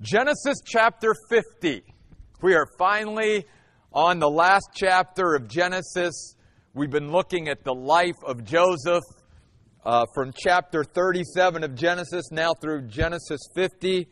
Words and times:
Genesis 0.00 0.58
chapter 0.64 1.12
50. 1.28 1.82
We 2.40 2.54
are 2.54 2.68
finally 2.78 3.46
on 3.92 4.20
the 4.20 4.30
last 4.30 4.68
chapter 4.72 5.34
of 5.34 5.48
Genesis. 5.48 6.36
We've 6.72 6.88
been 6.88 7.10
looking 7.10 7.48
at 7.48 7.64
the 7.64 7.74
life 7.74 8.14
of 8.24 8.44
Joseph 8.44 9.02
uh, 9.84 10.06
from 10.14 10.32
chapter 10.36 10.84
37 10.84 11.64
of 11.64 11.74
Genesis 11.74 12.30
now 12.30 12.52
through 12.60 12.82
Genesis 12.82 13.40
50. 13.56 14.06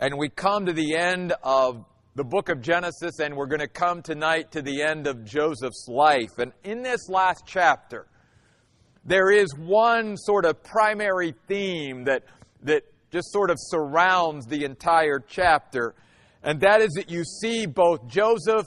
And 0.00 0.16
we 0.16 0.30
come 0.30 0.64
to 0.64 0.72
the 0.72 0.96
end 0.96 1.34
of 1.42 1.84
the 2.14 2.24
book 2.24 2.48
of 2.48 2.62
Genesis, 2.62 3.18
and 3.18 3.36
we're 3.36 3.44
going 3.44 3.60
to 3.60 3.68
come 3.68 4.00
tonight 4.00 4.52
to 4.52 4.62
the 4.62 4.80
end 4.80 5.06
of 5.06 5.26
Joseph's 5.26 5.86
life. 5.86 6.38
And 6.38 6.52
in 6.64 6.80
this 6.80 7.10
last 7.10 7.42
chapter, 7.44 8.06
there 9.04 9.30
is 9.30 9.54
one 9.54 10.16
sort 10.16 10.46
of 10.46 10.62
primary 10.62 11.34
theme 11.46 12.04
that, 12.04 12.22
that 12.62 12.84
just 13.10 13.32
sort 13.32 13.50
of 13.50 13.56
surrounds 13.58 14.46
the 14.46 14.64
entire 14.64 15.18
chapter. 15.18 15.94
And 16.42 16.60
that 16.60 16.80
is 16.80 16.90
that 16.94 17.10
you 17.10 17.24
see 17.24 17.66
both 17.66 18.06
Joseph 18.06 18.66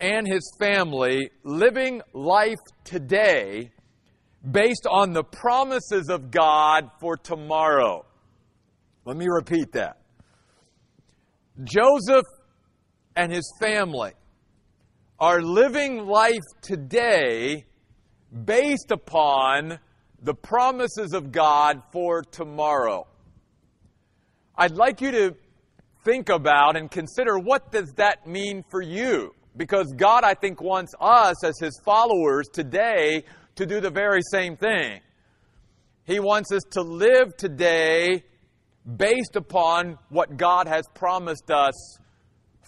and 0.00 0.26
his 0.26 0.50
family 0.58 1.30
living 1.42 2.02
life 2.12 2.58
today 2.84 3.70
based 4.48 4.86
on 4.88 5.12
the 5.12 5.24
promises 5.24 6.08
of 6.08 6.30
God 6.30 6.90
for 7.00 7.16
tomorrow. 7.16 8.04
Let 9.04 9.16
me 9.16 9.26
repeat 9.28 9.72
that. 9.72 9.98
Joseph 11.64 12.26
and 13.16 13.32
his 13.32 13.52
family 13.60 14.12
are 15.18 15.42
living 15.42 16.06
life 16.06 16.44
today 16.62 17.64
based 18.44 18.90
upon 18.90 19.78
the 20.22 20.34
promises 20.34 21.12
of 21.14 21.32
God 21.32 21.82
for 21.92 22.22
tomorrow. 22.22 23.06
I'd 24.60 24.72
like 24.72 25.00
you 25.00 25.12
to 25.12 25.36
think 26.04 26.30
about 26.30 26.76
and 26.76 26.90
consider 26.90 27.38
what 27.38 27.70
does 27.70 27.92
that 27.92 28.26
mean 28.26 28.64
for 28.68 28.82
you? 28.82 29.32
Because 29.56 29.86
God, 29.96 30.24
I 30.24 30.34
think, 30.34 30.60
wants 30.60 30.92
us 31.00 31.44
as 31.44 31.54
His 31.60 31.80
followers 31.84 32.48
today 32.52 33.22
to 33.54 33.66
do 33.66 33.80
the 33.80 33.90
very 33.90 34.20
same 34.32 34.56
thing. 34.56 34.98
He 36.06 36.18
wants 36.18 36.50
us 36.50 36.64
to 36.72 36.82
live 36.82 37.36
today 37.36 38.24
based 38.96 39.36
upon 39.36 39.96
what 40.08 40.36
God 40.36 40.66
has 40.66 40.86
promised 40.92 41.52
us 41.52 41.98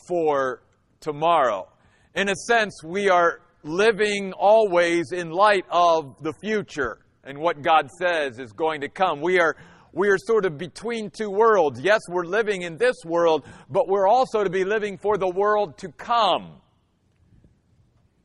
for 0.07 0.63
tomorrow. 1.01 1.67
In 2.15 2.29
a 2.29 2.37
sense, 2.37 2.85
we 2.85 3.09
are 3.09 3.41
living 3.65 4.33
always 4.33 5.11
in 5.11 5.31
light 5.31 5.65
of 5.73 6.15
the 6.23 6.35
future 6.41 6.99
and 7.25 7.39
what 7.39 7.63
God 7.63 7.89
says 7.99 8.39
is 8.39 8.53
going 8.53 8.83
to 8.83 8.89
come. 8.89 9.21
We 9.21 9.41
are 9.41 9.57
we 9.93 10.09
are 10.09 10.19
sort 10.19 10.45
of 10.45 10.57
between 10.59 11.11
two 11.11 11.31
worlds. 11.31 11.81
Yes, 11.81 12.01
we're 12.09 12.25
living 12.25 12.63
in 12.63 12.77
this 12.77 12.97
world, 13.05 13.45
but 13.69 13.89
we're 13.89 14.07
also 14.07 14.45
to 14.45 14.51
be 14.51 14.65
living 14.65 14.99
for 14.99 15.17
the 15.17 15.29
world 15.29 15.79
to 15.79 15.89
come. 15.89 16.61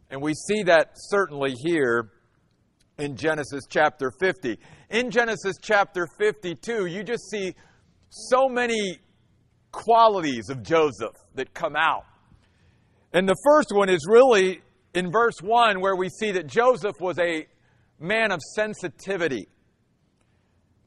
And 0.09 0.21
we 0.21 0.33
see 0.33 0.63
that 0.63 0.91
certainly 0.95 1.53
here 1.63 2.11
in 2.97 3.15
Genesis 3.15 3.63
chapter 3.69 4.11
50. 4.19 4.57
In 4.89 5.09
Genesis 5.09 5.55
chapter 5.61 6.07
52, 6.17 6.85
you 6.85 7.03
just 7.03 7.29
see 7.29 7.55
so 8.09 8.47
many 8.47 8.99
qualities 9.71 10.49
of 10.49 10.63
Joseph 10.63 11.15
that 11.33 11.53
come 11.53 11.75
out. 11.75 12.05
And 13.11 13.27
the 13.27 13.35
first 13.43 13.71
one 13.71 13.89
is 13.89 14.05
really 14.07 14.61
in 14.93 15.11
verse 15.11 15.35
1, 15.41 15.81
where 15.81 15.95
we 15.95 16.09
see 16.09 16.31
that 16.31 16.47
Joseph 16.47 16.95
was 16.99 17.19
a 17.19 17.47
man 17.99 18.31
of 18.31 18.39
sensitivity. 18.55 19.47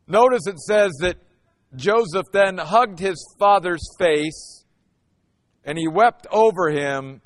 Notice 0.09 0.47
it 0.47 0.59
says 0.59 0.93
that 1.01 1.17
Joseph 1.77 2.27
then 2.33 2.57
hugged 2.57 2.99
his 2.99 3.23
father's 3.39 3.87
face 3.99 4.65
and 5.65 5.77
he 5.77 5.87
wept 5.87 6.27
over 6.33 6.71
him 6.71 7.21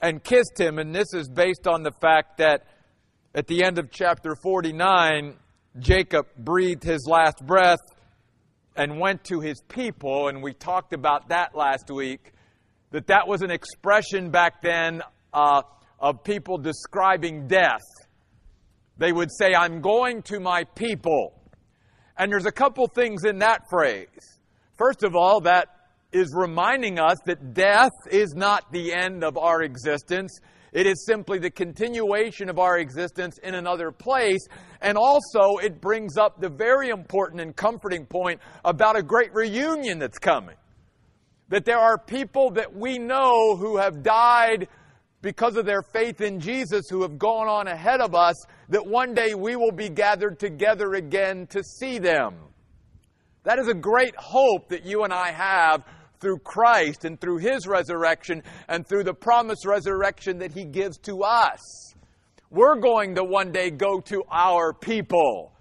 and 0.00 0.22
kissed 0.22 0.58
him. 0.58 0.78
And 0.78 0.94
this 0.94 1.12
is 1.14 1.28
based 1.28 1.66
on 1.66 1.82
the 1.82 1.90
fact 2.00 2.38
that 2.38 2.64
at 3.34 3.48
the 3.48 3.64
end 3.64 3.78
of 3.78 3.90
chapter 3.90 4.36
49, 4.40 5.34
Jacob 5.80 6.26
breathed 6.36 6.84
his 6.84 7.06
last 7.08 7.44
breath 7.44 7.80
and 8.76 9.00
went 9.00 9.24
to 9.24 9.40
his 9.40 9.60
people. 9.68 10.28
And 10.28 10.40
we 10.40 10.52
talked 10.52 10.92
about 10.92 11.30
that 11.30 11.56
last 11.56 11.90
week, 11.90 12.32
that 12.92 13.08
that 13.08 13.26
was 13.26 13.42
an 13.42 13.50
expression 13.50 14.30
back 14.30 14.62
then 14.62 15.02
uh, 15.32 15.62
of 15.98 16.22
people 16.22 16.56
describing 16.56 17.48
death. 17.48 17.82
They 18.96 19.10
would 19.10 19.30
say, 19.36 19.54
I'm 19.54 19.80
going 19.80 20.22
to 20.22 20.38
my 20.38 20.62
people. 20.62 21.37
And 22.18 22.32
there's 22.32 22.46
a 22.46 22.52
couple 22.52 22.86
things 22.88 23.24
in 23.24 23.38
that 23.38 23.62
phrase. 23.70 24.38
First 24.76 25.04
of 25.04 25.14
all, 25.14 25.40
that 25.42 25.68
is 26.12 26.32
reminding 26.34 26.98
us 26.98 27.18
that 27.26 27.54
death 27.54 27.92
is 28.10 28.34
not 28.34 28.72
the 28.72 28.92
end 28.92 29.22
of 29.22 29.38
our 29.38 29.62
existence. 29.62 30.40
It 30.72 30.86
is 30.86 31.06
simply 31.06 31.38
the 31.38 31.50
continuation 31.50 32.48
of 32.48 32.58
our 32.58 32.78
existence 32.78 33.38
in 33.38 33.54
another 33.54 33.92
place. 33.92 34.46
And 34.80 34.98
also, 34.98 35.58
it 35.62 35.80
brings 35.80 36.16
up 36.16 36.40
the 36.40 36.48
very 36.48 36.88
important 36.88 37.40
and 37.40 37.54
comforting 37.54 38.04
point 38.04 38.40
about 38.64 38.96
a 38.96 39.02
great 39.02 39.32
reunion 39.32 39.98
that's 39.98 40.18
coming. 40.18 40.56
That 41.50 41.64
there 41.64 41.78
are 41.78 41.98
people 41.98 42.50
that 42.52 42.74
we 42.74 42.98
know 42.98 43.56
who 43.56 43.76
have 43.76 44.02
died 44.02 44.68
because 45.22 45.56
of 45.56 45.66
their 45.66 45.82
faith 45.82 46.20
in 46.20 46.40
Jesus 46.40 46.86
who 46.90 47.02
have 47.02 47.18
gone 47.18 47.48
on 47.48 47.66
ahead 47.68 48.00
of 48.00 48.14
us, 48.14 48.36
that 48.68 48.86
one 48.86 49.14
day 49.14 49.34
we 49.34 49.56
will 49.56 49.72
be 49.72 49.88
gathered 49.88 50.38
together 50.38 50.94
again 50.94 51.46
to 51.48 51.62
see 51.62 51.98
them. 51.98 52.34
That 53.44 53.58
is 53.58 53.68
a 53.68 53.74
great 53.74 54.14
hope 54.16 54.68
that 54.68 54.84
you 54.84 55.04
and 55.04 55.12
I 55.12 55.30
have 55.32 55.84
through 56.20 56.38
Christ 56.40 57.04
and 57.04 57.20
through 57.20 57.38
His 57.38 57.66
resurrection 57.66 58.42
and 58.68 58.86
through 58.86 59.04
the 59.04 59.14
promised 59.14 59.64
resurrection 59.64 60.38
that 60.38 60.52
He 60.52 60.64
gives 60.64 60.98
to 60.98 61.22
us. 61.22 61.94
We're 62.50 62.76
going 62.76 63.14
to 63.14 63.24
one 63.24 63.52
day 63.52 63.70
go 63.70 64.00
to 64.00 64.24
our 64.30 64.72
people 64.72 65.52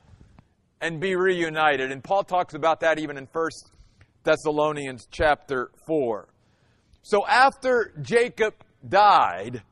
and 0.82 1.00
be 1.00 1.16
reunited. 1.16 1.92
And 1.92 2.04
Paul 2.04 2.24
talks 2.24 2.54
about 2.54 2.80
that 2.82 3.00
even 3.00 3.18
in 3.18 3.28
1 3.32 3.50
Thessalonians 4.24 5.08
chapter 5.12 5.72
4. 5.86 6.28
So 7.04 7.26
after 7.26 7.94
Jacob 8.02 8.54
died, 8.88 9.64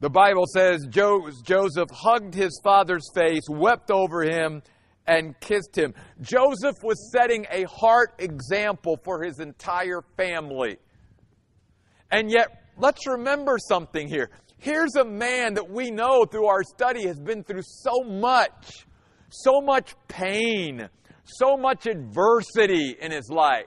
the 0.00 0.10
Bible 0.10 0.44
says 0.52 0.86
Joseph 0.90 1.88
hugged 1.90 2.34
his 2.34 2.60
father's 2.62 3.08
face, 3.14 3.42
wept 3.48 3.90
over 3.90 4.22
him, 4.22 4.62
and 5.06 5.38
kissed 5.40 5.76
him. 5.76 5.94
Joseph 6.20 6.76
was 6.82 7.10
setting 7.12 7.46
a 7.50 7.64
heart 7.64 8.14
example 8.18 8.98
for 9.04 9.22
his 9.22 9.40
entire 9.40 10.02
family. 10.16 10.78
And 12.10 12.30
yet, 12.30 12.48
let's 12.76 13.06
remember 13.06 13.56
something 13.58 14.08
here. 14.08 14.30
Here's 14.58 14.96
a 14.96 15.04
man 15.04 15.54
that 15.54 15.70
we 15.70 15.90
know 15.90 16.24
through 16.24 16.46
our 16.46 16.62
study 16.62 17.06
has 17.06 17.18
been 17.18 17.44
through 17.44 17.62
so 17.62 18.02
much, 18.04 18.86
so 19.30 19.60
much 19.60 19.94
pain, 20.08 20.88
so 21.24 21.56
much 21.56 21.86
adversity 21.86 22.96
in 23.00 23.12
his 23.12 23.30
life. 23.30 23.66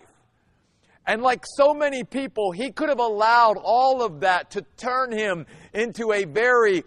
And 1.05 1.21
like 1.21 1.43
so 1.57 1.73
many 1.73 2.03
people, 2.03 2.51
he 2.51 2.71
could 2.71 2.89
have 2.89 2.99
allowed 2.99 3.57
all 3.63 4.03
of 4.03 4.19
that 4.19 4.51
to 4.51 4.63
turn 4.77 5.11
him 5.11 5.45
into 5.73 6.11
a 6.13 6.25
very 6.25 6.83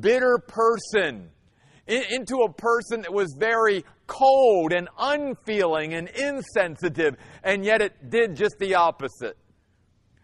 bitter 0.00 0.38
person, 0.46 1.30
into 1.86 2.36
a 2.38 2.52
person 2.52 3.02
that 3.02 3.12
was 3.12 3.34
very 3.38 3.84
cold 4.06 4.72
and 4.72 4.88
unfeeling 4.98 5.94
and 5.94 6.08
insensitive, 6.08 7.14
and 7.42 7.64
yet 7.64 7.80
it 7.80 8.10
did 8.10 8.36
just 8.36 8.56
the 8.58 8.74
opposite. 8.74 9.36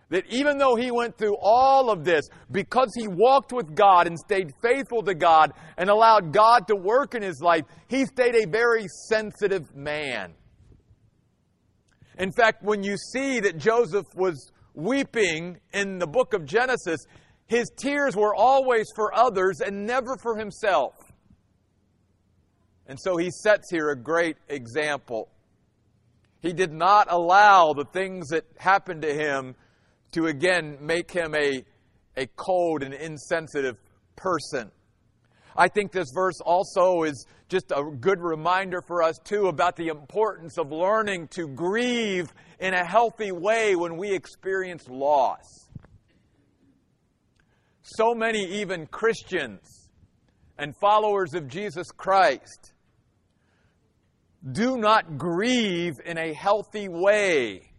That 0.08 0.24
even 0.28 0.58
though 0.58 0.76
he 0.76 0.92
went 0.92 1.18
through 1.18 1.36
all 1.40 1.90
of 1.90 2.04
this, 2.04 2.28
because 2.52 2.92
he 2.94 3.08
walked 3.08 3.52
with 3.52 3.74
God 3.74 4.06
and 4.06 4.16
stayed 4.16 4.52
faithful 4.62 5.02
to 5.02 5.14
God 5.14 5.52
and 5.76 5.90
allowed 5.90 6.32
God 6.32 6.68
to 6.68 6.76
work 6.76 7.16
in 7.16 7.22
his 7.22 7.40
life, 7.40 7.64
he 7.88 8.04
stayed 8.04 8.36
a 8.36 8.46
very 8.46 8.86
sensitive 9.08 9.74
man. 9.74 10.34
In 12.18 12.30
fact, 12.32 12.62
when 12.62 12.84
you 12.84 12.96
see 12.96 13.40
that 13.40 13.58
Joseph 13.58 14.06
was 14.14 14.52
weeping 14.74 15.58
in 15.72 15.98
the 15.98 16.06
book 16.06 16.34
of 16.34 16.44
Genesis, 16.44 17.00
his 17.46 17.70
tears 17.76 18.16
were 18.16 18.34
always 18.34 18.86
for 18.94 19.14
others 19.14 19.60
and 19.60 19.86
never 19.86 20.16
for 20.16 20.36
himself. 20.36 20.94
And 22.86 22.98
so 23.00 23.16
he 23.16 23.30
sets 23.30 23.70
here 23.70 23.90
a 23.90 23.96
great 23.96 24.36
example. 24.48 25.28
He 26.40 26.52
did 26.52 26.72
not 26.72 27.08
allow 27.10 27.72
the 27.72 27.84
things 27.84 28.28
that 28.28 28.44
happened 28.58 29.02
to 29.02 29.12
him 29.12 29.54
to 30.12 30.26
again 30.26 30.78
make 30.80 31.10
him 31.10 31.34
a, 31.34 31.64
a 32.16 32.26
cold 32.36 32.82
and 32.82 32.94
insensitive 32.94 33.76
person. 34.14 34.70
I 35.56 35.68
think 35.68 35.90
this 35.90 36.10
verse 36.14 36.40
also 36.44 37.04
is 37.04 37.26
just 37.48 37.70
a 37.70 37.82
good 37.82 38.20
reminder 38.20 38.82
for 38.82 39.02
us, 39.02 39.18
too, 39.24 39.46
about 39.46 39.76
the 39.76 39.88
importance 39.88 40.58
of 40.58 40.70
learning 40.70 41.28
to 41.28 41.48
grieve 41.48 42.32
in 42.60 42.74
a 42.74 42.84
healthy 42.84 43.32
way 43.32 43.74
when 43.74 43.96
we 43.96 44.12
experience 44.12 44.86
loss. 44.88 45.65
So 47.88 48.14
many, 48.14 48.60
even 48.60 48.86
Christians 48.86 49.90
and 50.58 50.74
followers 50.76 51.34
of 51.34 51.46
Jesus 51.46 51.86
Christ, 51.92 52.72
do 54.50 54.76
not 54.76 55.16
grieve 55.16 55.94
in 56.04 56.18
a 56.18 56.32
healthy 56.34 56.88
way 56.88 57.70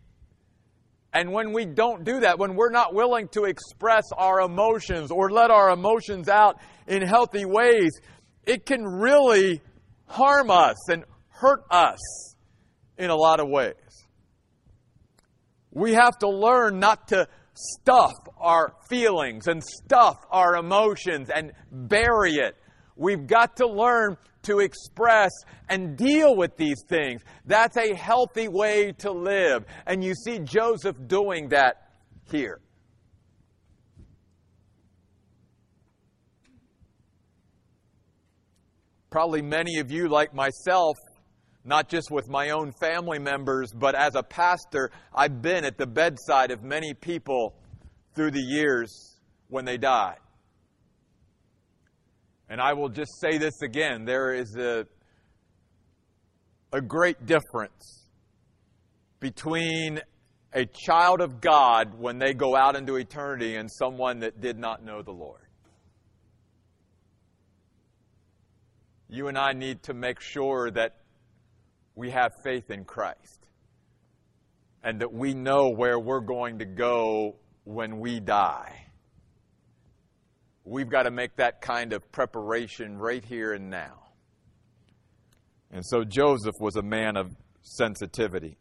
And 1.18 1.31
when 1.31 1.51
we 1.51 1.65
don't 1.65 2.04
do 2.04 2.19
that, 2.19 2.38
when 2.38 2.56
we're 2.56 2.69
not 2.69 2.94
willing 2.94 3.27
to 3.30 3.45
express 3.45 4.04
our 4.15 4.42
emotions 4.42 5.09
or 5.09 5.31
let 5.31 5.50
our 5.50 5.71
emotions 5.71 6.30
out 6.30 6.60
in 6.86 7.01
healthy 7.01 7.44
ways, 7.44 7.92
it 8.45 8.68
can 8.68 8.83
really 8.83 9.62
harm 10.06 10.51
us 10.51 10.89
and 10.89 11.06
hurt 11.30 11.63
us 11.71 12.36
in 13.00 13.10
a 13.10 13.15
lot 13.15 13.39
of 13.39 13.50
ways. 13.50 13.74
We 15.71 15.94
have 15.94 16.18
to 16.19 16.30
learn 16.30 16.80
not 16.80 17.07
to 17.07 17.27
stuff 17.57 18.13
our 18.39 18.74
feelings 18.89 19.48
and 19.48 19.63
stuff 19.63 20.18
our 20.30 20.56
emotions 20.56 21.30
and 21.33 21.51
bury 21.71 22.33
it. 22.33 22.56
We've 22.95 23.27
got 23.27 23.57
to 23.57 23.68
learn 23.68 24.18
to 24.44 24.59
express 24.59 25.31
and 25.69 25.98
deal 25.98 26.36
with 26.36 26.56
these 26.57 26.83
things. 26.88 27.21
That's 27.45 27.77
a 27.77 27.94
healthy 27.95 28.48
way 28.48 28.94
to 29.00 29.12
live. 29.12 29.65
And 29.86 30.04
you 30.04 30.13
see 30.13 30.39
Joseph 30.39 30.95
doing 31.07 31.50
that 31.50 31.89
here. 32.31 32.62
Probably 39.10 39.42
many 39.42 39.80
of 39.80 39.92
you, 39.92 40.10
like 40.10 40.33
myself, 40.33 40.98
not 41.68 41.90
just 41.90 42.10
with 42.10 42.30
my 42.30 42.52
own 42.52 42.72
family 42.80 43.19
members, 43.19 43.74
but 43.74 43.94
as 43.94 44.16
a 44.16 44.24
pastor, 44.24 44.90
I've 45.14 45.42
been 45.42 45.66
at 45.66 45.78
the 45.78 45.86
bedside 45.86 46.50
of 46.52 46.64
many 46.64 46.94
people 46.94 47.54
through 48.16 48.31
the 48.31 48.42
years 48.42 49.19
when 49.50 49.66
they 49.66 49.78
died. 49.78 50.18
And 52.50 52.62
I 52.62 52.72
will 52.72 52.88
just 52.88 53.12
say 53.19 53.38
this 53.38 53.62
again 53.62 54.06
there 54.06 54.34
is 54.34 54.56
a, 54.56 54.88
a 56.72 56.81
great 56.81 57.25
difference 57.25 58.08
between 59.20 60.00
a 60.54 60.66
child 60.66 61.20
of 61.20 61.42
God 61.42 62.00
when 62.00 62.18
they 62.18 62.34
go 62.34 62.56
out 62.56 62.78
into 62.78 62.96
eternity 62.96 63.56
and 63.56 63.70
someone 63.70 64.20
that 64.20 64.40
did 64.40 64.58
not 64.58 64.86
know 64.86 65.02
the 65.02 65.12
Lord. 65.12 65.42
You 69.10 69.28
and 69.28 69.38
I 69.38 69.52
need 69.52 69.84
to 69.84 69.94
make 69.94 70.22
sure 70.22 70.72
that 70.72 70.96
we 71.98 72.12
have 72.12 72.32
faith 72.44 72.70
in 72.70 72.86
Christ 72.86 73.48
and 74.84 75.02
that 75.02 75.12
we 75.12 75.34
know 75.34 75.70
where 75.70 76.00
we're 76.00 76.22
going 76.22 76.60
to 76.60 76.66
go 76.66 77.36
when 77.64 78.00
we 78.00 78.20
die. 78.20 78.86
We've 80.64 80.90
got 80.90 81.04
to 81.04 81.12
make 81.12 81.36
that 81.38 81.60
kind 81.60 81.94
of 81.94 82.10
preparation 82.12 83.00
right 83.00 83.26
here 83.26 83.54
and 83.54 83.72
now. 83.72 84.10
And 85.72 85.84
so 85.84 86.04
Joseph 86.04 86.54
was 86.60 86.76
a 86.76 86.84
man 86.84 87.18
of 87.18 87.36
sensitivity. 87.64 88.58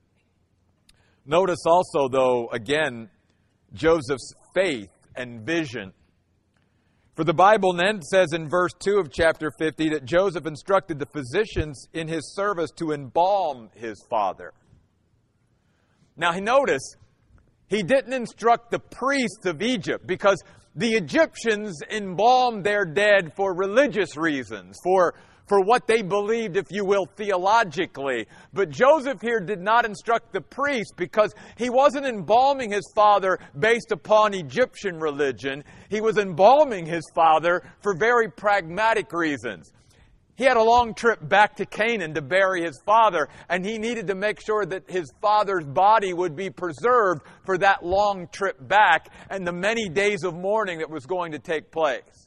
Notice 1.27 1.61
also, 1.67 2.09
though, 2.09 2.49
again, 2.49 3.11
Joseph's 3.75 4.33
faith 4.55 4.91
and 5.15 5.43
vision. 5.43 5.93
For 7.17 7.25
the 7.25 7.33
Bible 7.33 7.73
then 7.73 8.03
says 8.03 8.35
in 8.35 8.47
verse 8.47 8.75
2 8.79 8.99
of 8.99 9.11
chapter 9.11 9.51
50 9.59 9.89
that 9.89 10.05
Joseph 10.05 10.45
instructed 10.47 10.99
the 10.99 11.07
physicians 11.07 11.89
in 11.95 12.09
his 12.09 12.35
service 12.35 12.71
to 12.73 12.93
embalm 12.93 13.71
his 13.75 14.05
father. 14.11 14.53
Now, 16.15 16.33
notice, 16.41 16.95
he 17.69 17.83
didn't 17.83 18.13
instruct 18.13 18.71
the 18.71 18.79
priests 18.79 19.47
of 19.47 19.63
Egypt 19.63 20.07
because 20.07 20.43
the 20.75 20.93
Egyptians 20.93 21.81
embalmed 21.91 22.65
their 22.65 22.85
dead 22.85 23.33
for 23.35 23.55
religious 23.55 24.19
reasons, 24.19 24.77
for, 24.85 25.15
for 25.47 25.61
what 25.61 25.87
they 25.87 26.03
believed, 26.03 26.57
if 26.57 26.67
you 26.71 26.85
will, 26.85 27.07
theologically. 27.17 28.27
But 28.53 28.71
Joseph 28.71 29.21
here 29.21 29.41
did 29.41 29.61
not 29.61 29.85
instruct 29.85 30.33
the 30.33 30.41
priest 30.41 30.95
because 30.97 31.35
he 31.57 31.71
wasn't 31.71 32.07
embalming 32.07 32.73
his 32.73 32.91
father 32.95 33.39
based 33.59 33.93
upon 33.93 34.35
Egyptian 34.35 34.99
religion. 34.99 35.65
He 35.89 36.01
was 36.01 36.19
embalming 36.19 36.87
his 36.87 37.05
father 37.15 37.63
for 37.81 37.97
very 37.97 38.31
pragmatic 38.31 39.13
reasons. 39.13 39.73
He 40.37 40.45
had 40.45 40.59
a 40.59 40.63
long 40.63 40.93
trip 40.93 41.27
back 41.27 41.57
to 41.57 41.65
Canaan 41.65 42.13
to 42.15 42.21
bury 42.21 42.63
his 42.63 42.79
father, 42.85 43.29
and 43.49 43.65
he 43.65 43.79
needed 43.79 44.07
to 44.09 44.15
make 44.15 44.39
sure 44.45 44.67
that 44.67 44.89
his 44.89 45.11
father's 45.23 45.65
body 45.65 46.13
would 46.13 46.37
be 46.37 46.51
preserved 46.51 47.23
for 47.47 47.57
that 47.59 47.85
long 47.85 48.29
trip 48.33 48.57
back 48.69 49.09
and 49.31 49.47
the 49.47 49.53
many 49.53 49.89
days 49.89 50.25
of 50.25 50.35
mourning 50.35 50.81
that 50.81 50.91
was 50.91 51.07
going 51.07 51.33
to 51.33 51.39
take 51.39 51.71
place. 51.71 52.26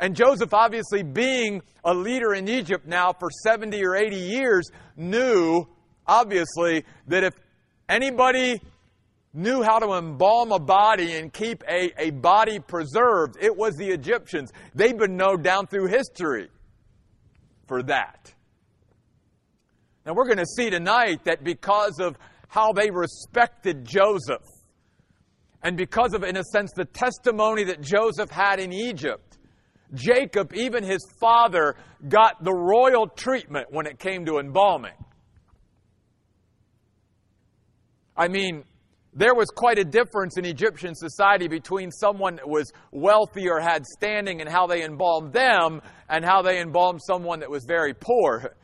And 0.00 0.16
Joseph, 0.16 0.54
obviously 0.54 1.02
being 1.02 1.60
a 1.84 1.92
leader 1.92 2.32
in 2.32 2.48
Egypt 2.48 2.86
now 2.86 3.12
for 3.12 3.28
70 3.44 3.84
or 3.84 3.94
80 3.94 4.16
years, 4.16 4.70
knew, 4.96 5.66
obviously, 6.06 6.84
that 7.08 7.22
if 7.22 7.34
anybody 7.86 8.62
knew 9.34 9.62
how 9.62 9.78
to 9.78 9.92
embalm 9.92 10.52
a 10.52 10.58
body 10.58 11.16
and 11.16 11.30
keep 11.30 11.62
a, 11.68 11.92
a 12.02 12.10
body 12.12 12.58
preserved, 12.58 13.36
it 13.42 13.54
was 13.54 13.76
the 13.76 13.90
Egyptians. 13.90 14.50
They've 14.74 14.96
been 14.96 15.18
known 15.18 15.42
down 15.42 15.66
through 15.66 15.88
history 15.88 16.48
for 17.68 17.82
that. 17.82 18.32
Now, 20.06 20.14
we're 20.14 20.24
going 20.24 20.38
to 20.38 20.46
see 20.46 20.70
tonight 20.70 21.24
that 21.24 21.44
because 21.44 22.00
of 22.00 22.16
how 22.48 22.72
they 22.72 22.90
respected 22.90 23.84
Joseph, 23.84 24.46
and 25.62 25.76
because 25.76 26.14
of, 26.14 26.24
in 26.24 26.38
a 26.38 26.44
sense, 26.44 26.72
the 26.74 26.86
testimony 26.86 27.64
that 27.64 27.82
Joseph 27.82 28.30
had 28.30 28.60
in 28.60 28.72
Egypt, 28.72 29.29
Jacob, 29.94 30.52
even 30.54 30.84
his 30.84 31.04
father, 31.20 31.76
got 32.08 32.42
the 32.42 32.52
royal 32.52 33.06
treatment 33.08 33.68
when 33.70 33.86
it 33.86 33.98
came 33.98 34.24
to 34.26 34.38
embalming. 34.38 34.94
I 38.16 38.28
mean, 38.28 38.64
there 39.12 39.34
was 39.34 39.48
quite 39.48 39.78
a 39.78 39.84
difference 39.84 40.38
in 40.38 40.44
Egyptian 40.44 40.94
society 40.94 41.48
between 41.48 41.90
someone 41.90 42.36
that 42.36 42.48
was 42.48 42.72
wealthy 42.92 43.48
or 43.48 43.60
had 43.60 43.84
standing 43.84 44.40
and 44.40 44.48
how 44.48 44.66
they 44.66 44.84
embalmed 44.84 45.32
them 45.32 45.80
and 46.08 46.24
how 46.24 46.42
they 46.42 46.60
embalmed 46.60 47.00
someone 47.02 47.40
that 47.40 47.50
was 47.50 47.64
very 47.66 47.94
poor. 47.94 48.54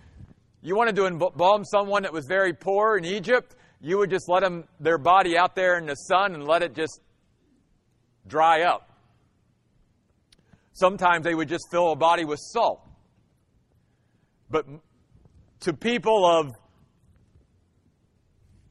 You 0.63 0.77
wanted 0.77 0.95
to 0.97 1.07
embalm 1.07 1.65
someone 1.65 2.03
that 2.03 2.13
was 2.13 2.27
very 2.27 2.53
poor 2.53 2.97
in 2.97 3.05
Egypt, 3.05 3.57
you 3.81 3.99
would 3.99 4.11
just 4.11 4.29
let 4.29 4.43
them, 4.43 4.65
their 4.81 4.99
body 4.99 5.37
out 5.37 5.55
there 5.55 5.79
in 5.79 5.87
the 5.87 5.95
sun 5.95 6.35
and 6.35 6.45
let 6.45 6.63
it 6.63 6.75
just 6.75 7.01
dry 8.27 8.63
up. 8.63 8.91
Sometimes 10.77 11.25
they 11.25 11.35
would 11.35 11.49
just 11.49 11.71
fill 11.71 11.93
a 11.93 11.97
body 11.97 12.27
with 12.27 12.39
salt. 12.39 12.87
But 14.51 14.67
to 15.61 15.73
people 15.73 16.27
of 16.27 16.53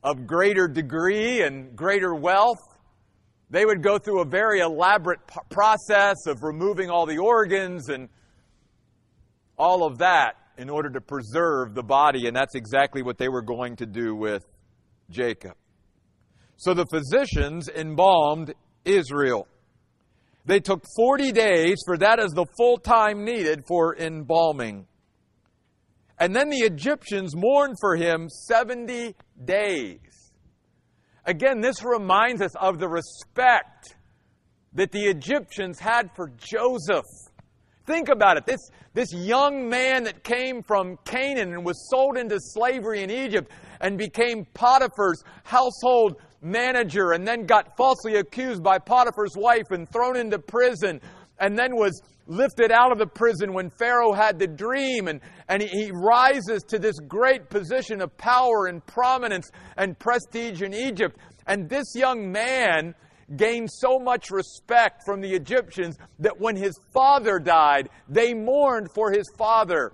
of 0.04 0.28
greater 0.28 0.68
degree 0.68 1.42
and 1.42 1.75
greater 1.75 2.13
wealth, 2.13 2.60
they 3.50 3.66
would 3.66 3.82
go 3.82 3.98
through 3.98 4.22
a 4.22 4.25
very 4.25 4.60
elaborate 4.60 5.20
process 5.50 6.27
of 6.27 6.44
removing 6.44 6.91
all 6.91 7.08
the 7.08 7.18
organs 7.18 7.89
and 7.89 8.08
all 9.58 9.84
of 9.84 9.98
that 9.98 10.36
in 10.60 10.70
order 10.70 10.91
to 10.91 11.01
preserve 11.01 11.74
the 11.74 11.82
body, 11.82 12.27
and 12.27 12.36
that's 12.36 12.53
exactly 12.53 13.01
what 13.01 13.18
they 13.18 13.29
were 13.29 13.41
going 13.41 13.75
to 13.77 13.88
do 13.88 14.15
with 14.15 14.46
Jacob. 15.10 15.56
So 16.58 16.75
the 16.75 16.86
physicians 16.86 17.68
embalmed 17.68 18.53
Israel. 18.86 19.48
They 20.46 20.60
took 20.60 20.84
40 20.96 21.32
days, 21.32 21.78
for 21.86 21.98
that 21.98 22.20
is 22.20 22.32
the 22.32 22.46
full 22.58 22.78
time 22.78 23.25
needed 23.25 23.66
for 23.68 23.96
embalming. 23.98 24.86
And 26.18 26.36
then 26.36 26.50
the 26.50 26.60
Egyptians 26.60 27.36
mourned 27.36 27.78
for 27.80 27.96
him 27.96 28.30
70 28.30 29.16
days. 29.44 30.00
Again, 31.25 31.60
this 31.60 31.84
reminds 31.84 32.42
us 32.42 32.56
of 32.56 32.80
the 32.80 32.88
respect 32.88 33.96
that 34.74 34.92
the 34.92 35.06
Egyptians 35.08 35.80
had 35.80 36.10
for 36.16 36.32
Joseph. 36.38 37.06
Think 37.88 38.10
about 38.10 38.38
it. 38.38 38.46
This, 38.46 38.70
this 38.94 39.14
young 39.14 39.68
man 39.70 40.04
that 40.04 40.24
came 40.24 40.64
from 40.64 40.98
Canaan 41.06 41.54
and 41.54 41.66
was 41.66 41.90
sold 41.90 42.18
into 42.18 42.38
slavery 42.40 43.04
in 43.04 43.10
Egypt 43.10 43.52
and 43.82 43.98
became 43.98 44.46
Potiphar's 44.54 45.24
household 45.44 46.18
manager 46.46 47.12
and 47.12 47.28
then 47.28 47.46
got 47.46 47.75
falsely 47.75 48.16
accused 48.16 48.64
by 48.64 48.78
Potiphar's 48.78 49.36
wife 49.36 49.72
and 49.72 49.90
thrown 49.90 50.16
into 50.16 50.40
prison 50.40 51.02
and 51.40 51.58
then 51.58 51.75
was 51.75 52.02
lifted 52.28 52.72
out 52.72 52.92
of 52.92 52.98
the 52.98 53.08
prison 53.08 53.54
when 53.54 53.70
Pharaoh 53.70 54.14
had 54.14 54.40
the 54.40 54.48
dream, 54.48 55.08
and, 55.08 55.22
and 55.48 55.62
he, 55.62 55.68
he 55.68 55.92
rises 55.92 56.64
to 56.70 56.80
this 56.80 56.96
great 57.08 57.50
position 57.50 58.02
of 58.02 58.16
power 58.18 58.68
and 58.68 58.86
prominence 58.86 59.50
and 59.78 59.98
prestige 60.00 60.62
in 60.62 60.74
Egypt. 60.74 61.18
And 61.46 61.70
this 61.70 61.86
young 61.94 62.32
man 62.32 62.96
gained 63.36 63.70
so 63.72 64.00
much 64.00 64.32
respect 64.32 65.02
from 65.06 65.22
the 65.22 65.34
Egyptians 65.34 65.98
that 66.20 66.40
when 66.40 66.56
his 66.56 66.74
father 66.94 67.40
died, 67.40 67.90
they 68.08 68.34
mourned 68.34 68.88
for 68.94 69.12
his 69.12 69.25
father 69.38 69.94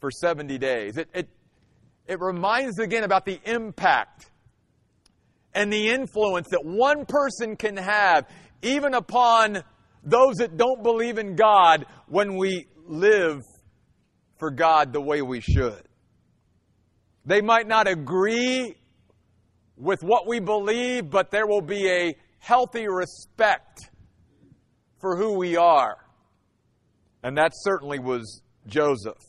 for 0.00 0.10
70 0.10 0.58
days. 0.58 0.96
It, 0.96 1.08
it, 1.14 1.28
it 2.06 2.20
reminds 2.20 2.78
again 2.78 3.04
about 3.04 3.24
the 3.24 3.40
impact 3.44 4.30
and 5.56 5.72
the 5.72 5.88
influence 5.88 6.48
that 6.50 6.64
one 6.64 7.06
person 7.06 7.56
can 7.56 7.78
have 7.78 8.28
even 8.60 8.92
upon 8.92 9.64
those 10.04 10.36
that 10.36 10.56
don't 10.58 10.82
believe 10.82 11.18
in 11.18 11.34
God 11.34 11.86
when 12.06 12.36
we 12.36 12.66
live 12.86 13.40
for 14.38 14.50
God 14.50 14.92
the 14.92 15.00
way 15.00 15.22
we 15.22 15.40
should. 15.40 15.82
They 17.24 17.40
might 17.40 17.66
not 17.66 17.88
agree 17.88 18.76
with 19.78 20.02
what 20.02 20.28
we 20.28 20.40
believe, 20.40 21.10
but 21.10 21.30
there 21.30 21.46
will 21.46 21.62
be 21.62 21.88
a 21.88 22.16
healthy 22.38 22.86
respect 22.86 23.90
for 25.00 25.16
who 25.16 25.38
we 25.38 25.56
are. 25.56 25.96
And 27.22 27.38
that 27.38 27.52
certainly 27.54 27.98
was 27.98 28.42
Joseph. 28.66 29.22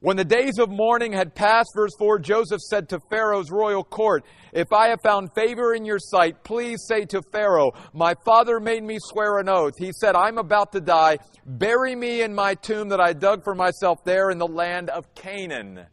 When 0.00 0.18
the 0.18 0.24
days 0.24 0.58
of 0.58 0.68
mourning 0.68 1.12
had 1.12 1.34
passed, 1.34 1.70
verse 1.74 1.92
4, 1.98 2.18
Joseph 2.18 2.60
said 2.60 2.90
to 2.90 3.00
Pharaoh's 3.08 3.50
royal 3.50 3.82
court, 3.82 4.24
If 4.52 4.70
I 4.70 4.88
have 4.88 5.00
found 5.00 5.30
favor 5.34 5.74
in 5.74 5.86
your 5.86 5.98
sight, 5.98 6.44
please 6.44 6.84
say 6.86 7.06
to 7.06 7.22
Pharaoh, 7.32 7.72
My 7.94 8.14
father 8.24 8.60
made 8.60 8.84
me 8.84 8.98
swear 9.00 9.38
an 9.38 9.48
oath. 9.48 9.72
He 9.78 9.92
said, 9.92 10.14
I'm 10.14 10.36
about 10.36 10.72
to 10.72 10.82
die. 10.82 11.18
Bury 11.46 11.96
me 11.96 12.20
in 12.20 12.34
my 12.34 12.54
tomb 12.54 12.90
that 12.90 13.00
I 13.00 13.14
dug 13.14 13.42
for 13.42 13.54
myself 13.54 14.04
there 14.04 14.30
in 14.30 14.36
the 14.36 14.46
land 14.46 14.90
of 14.90 15.14
Canaan. 15.14 15.86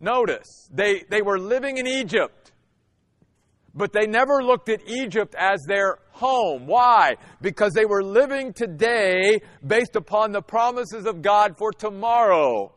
Notice, 0.00 0.68
they, 0.72 1.04
they 1.10 1.22
were 1.22 1.38
living 1.38 1.78
in 1.78 1.86
Egypt, 1.86 2.37
but 3.78 3.92
they 3.92 4.06
never 4.06 4.42
looked 4.42 4.68
at 4.68 4.86
Egypt 4.86 5.34
as 5.38 5.62
their 5.66 5.98
home. 6.10 6.66
Why? 6.66 7.14
Because 7.40 7.72
they 7.72 7.86
were 7.86 8.02
living 8.02 8.52
today 8.52 9.40
based 9.66 9.94
upon 9.94 10.32
the 10.32 10.42
promises 10.42 11.06
of 11.06 11.22
God 11.22 11.56
for 11.56 11.72
tomorrow. 11.72 12.74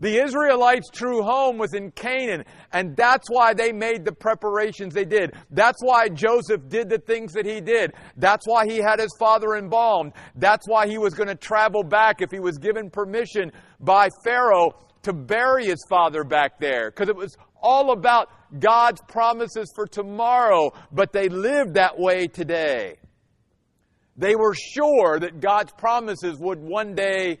The 0.00 0.20
Israelites' 0.22 0.90
true 0.92 1.22
home 1.22 1.56
was 1.56 1.72
in 1.72 1.92
Canaan, 1.92 2.44
and 2.72 2.96
that's 2.96 3.28
why 3.30 3.54
they 3.54 3.70
made 3.70 4.04
the 4.04 4.12
preparations 4.12 4.92
they 4.92 5.04
did. 5.04 5.32
That's 5.52 5.80
why 5.80 6.08
Joseph 6.08 6.68
did 6.68 6.88
the 6.88 6.98
things 6.98 7.32
that 7.34 7.46
he 7.46 7.60
did. 7.60 7.92
That's 8.16 8.44
why 8.46 8.66
he 8.66 8.78
had 8.78 8.98
his 8.98 9.14
father 9.20 9.54
embalmed. 9.54 10.12
That's 10.34 10.66
why 10.68 10.88
he 10.88 10.98
was 10.98 11.14
going 11.14 11.28
to 11.28 11.36
travel 11.36 11.84
back 11.84 12.20
if 12.20 12.32
he 12.32 12.40
was 12.40 12.58
given 12.58 12.90
permission 12.90 13.52
by 13.78 14.08
Pharaoh 14.24 14.72
to 15.04 15.12
bury 15.12 15.66
his 15.66 15.84
father 15.88 16.24
back 16.24 16.58
there, 16.58 16.90
because 16.90 17.08
it 17.08 17.16
was 17.16 17.36
all 17.62 17.92
about 17.92 18.28
God's 18.58 19.00
promises 19.08 19.72
for 19.74 19.86
tomorrow, 19.86 20.72
but 20.92 21.12
they 21.12 21.28
lived 21.28 21.74
that 21.74 21.98
way 21.98 22.26
today. 22.26 22.96
They 24.16 24.36
were 24.36 24.54
sure 24.54 25.18
that 25.18 25.40
God's 25.40 25.72
promises 25.72 26.38
would 26.38 26.60
one 26.60 26.94
day 26.94 27.40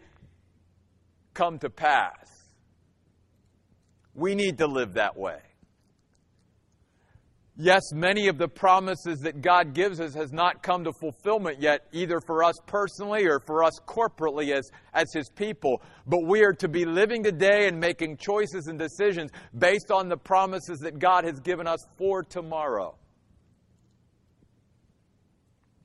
come 1.32 1.58
to 1.60 1.70
pass. 1.70 2.12
We 4.14 4.34
need 4.34 4.58
to 4.58 4.66
live 4.66 4.94
that 4.94 5.16
way. 5.16 5.38
Yes, 7.56 7.92
many 7.92 8.26
of 8.26 8.36
the 8.36 8.48
promises 8.48 9.20
that 9.20 9.40
God 9.40 9.74
gives 9.74 10.00
us 10.00 10.12
has 10.14 10.32
not 10.32 10.64
come 10.64 10.82
to 10.84 10.92
fulfillment 10.92 11.62
yet, 11.62 11.86
either 11.92 12.18
for 12.26 12.42
us 12.42 12.56
personally 12.66 13.26
or 13.26 13.38
for 13.46 13.62
us 13.62 13.78
corporately 13.86 14.52
as, 14.52 14.68
as 14.92 15.06
His 15.14 15.30
people. 15.30 15.80
But 16.04 16.26
we 16.26 16.42
are 16.42 16.52
to 16.54 16.66
be 16.66 16.84
living 16.84 17.22
today 17.22 17.68
and 17.68 17.78
making 17.78 18.16
choices 18.16 18.66
and 18.66 18.76
decisions 18.76 19.30
based 19.56 19.92
on 19.92 20.08
the 20.08 20.16
promises 20.16 20.80
that 20.80 20.98
God 20.98 21.24
has 21.24 21.38
given 21.38 21.68
us 21.68 21.78
for 21.96 22.24
tomorrow. 22.24 22.96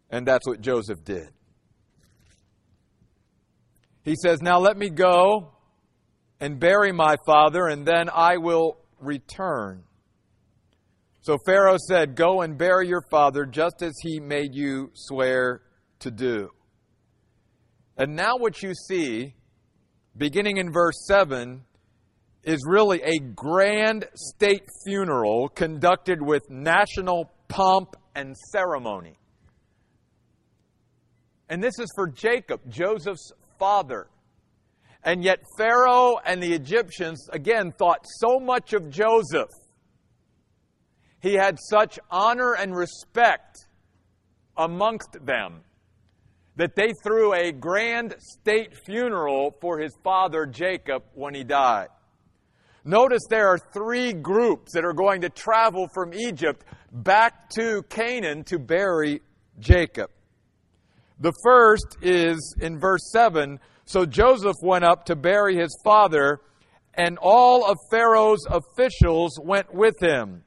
And 0.09 0.25
that's 0.25 0.47
what 0.47 0.61
Joseph 0.61 1.03
did. 1.03 1.29
He 4.01 4.15
says, 4.15 4.41
Now 4.41 4.57
let 4.57 4.75
me 4.75 4.89
go 4.89 5.51
and 6.39 6.59
bury 6.59 6.91
my 6.91 7.15
father, 7.27 7.67
and 7.67 7.85
then 7.85 8.09
I 8.09 8.37
will 8.37 8.79
return. 8.99 9.83
So 11.21 11.37
Pharaoh 11.45 11.77
said, 11.87 12.15
Go 12.15 12.41
and 12.41 12.57
bury 12.57 12.87
your 12.87 13.03
father 13.09 13.45
just 13.45 13.81
as 13.81 13.93
he 14.01 14.19
made 14.19 14.53
you 14.53 14.91
swear 14.93 15.61
to 15.99 16.11
do. 16.11 16.49
And 17.97 18.15
now, 18.15 18.37
what 18.37 18.63
you 18.63 18.73
see, 18.73 19.35
beginning 20.15 20.57
in 20.57 20.71
verse 20.71 21.05
7, 21.07 21.61
is 22.43 22.63
really 22.65 23.01
a 23.01 23.19
grand 23.19 24.05
state 24.15 24.63
funeral 24.85 25.49
conducted 25.49 26.21
with 26.21 26.49
national 26.49 27.29
pomp 27.49 27.95
and 28.15 28.35
ceremony. 28.53 29.19
And 31.49 31.61
this 31.61 31.77
is 31.79 31.91
for 31.95 32.07
Jacob, 32.07 32.61
Joseph's 32.69 33.33
father. 33.57 34.07
And 35.03 35.23
yet, 35.23 35.39
Pharaoh 35.57 36.17
and 36.25 36.41
the 36.41 36.53
Egyptians, 36.53 37.27
again, 37.33 37.73
thought 37.77 38.05
so 38.05 38.39
much 38.39 38.73
of 38.73 38.89
Joseph 38.89 39.49
he 41.21 41.33
had 41.33 41.57
such 41.59 41.99
honor 42.09 42.53
and 42.53 42.75
respect 42.75 43.67
amongst 44.57 45.25
them 45.25 45.61
that 46.55 46.75
they 46.75 46.91
threw 47.03 47.33
a 47.33 47.51
grand 47.51 48.15
state 48.19 48.75
funeral 48.85 49.55
for 49.61 49.79
his 49.79 49.95
father 50.03 50.45
Jacob 50.45 51.03
when 51.13 51.33
he 51.33 51.43
died. 51.43 51.87
Notice 52.83 53.21
there 53.29 53.47
are 53.47 53.59
three 53.73 54.13
groups 54.13 54.73
that 54.73 54.83
are 54.83 54.93
going 54.93 55.21
to 55.21 55.29
travel 55.29 55.87
from 55.93 56.13
Egypt 56.13 56.65
back 56.91 57.49
to 57.51 57.83
Canaan 57.83 58.43
to 58.45 58.59
bury 58.59 59.21
Jacob. 59.59 60.09
The 61.19 61.33
first 61.43 61.97
is 62.01 62.55
in 62.59 62.79
verse 62.79 63.09
7 63.11 63.59
So 63.85 64.05
Joseph 64.05 64.55
went 64.61 64.85
up 64.85 65.05
to 65.05 65.15
bury 65.15 65.57
his 65.57 65.77
father, 65.83 66.41
and 66.93 67.17
all 67.21 67.69
of 67.69 67.77
Pharaoh's 67.91 68.45
officials 68.49 69.37
went 69.41 69.73
with 69.73 69.95
him 70.01 70.43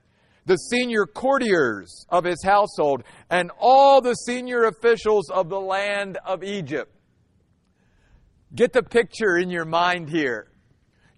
the 0.46 0.56
senior 0.56 1.06
courtiers 1.06 2.04
of 2.08 2.24
his 2.24 2.42
household, 2.42 3.04
and 3.30 3.50
all 3.58 4.00
the 4.00 4.14
senior 4.14 4.64
officials 4.64 5.30
of 5.30 5.48
the 5.48 5.60
land 5.60 6.18
of 6.24 6.42
Egypt. 6.42 6.92
Get 8.54 8.72
the 8.72 8.82
picture 8.82 9.36
in 9.36 9.50
your 9.50 9.64
mind 9.64 10.10
here. 10.10 10.48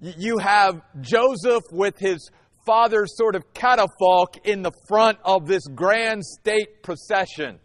You 0.01 0.39
have 0.39 0.83
Joseph 1.01 1.65
with 1.73 1.99
his 1.99 2.31
father's 2.67 3.17
sort 3.17 3.35
of 3.35 3.53
catafalque 3.55 4.39
in 4.45 4.63
the 4.63 4.73
front 4.89 5.19
of 5.25 5.47
this 5.47 5.67
grand 5.67 6.25
state 6.25 6.83
procession. 6.83 7.59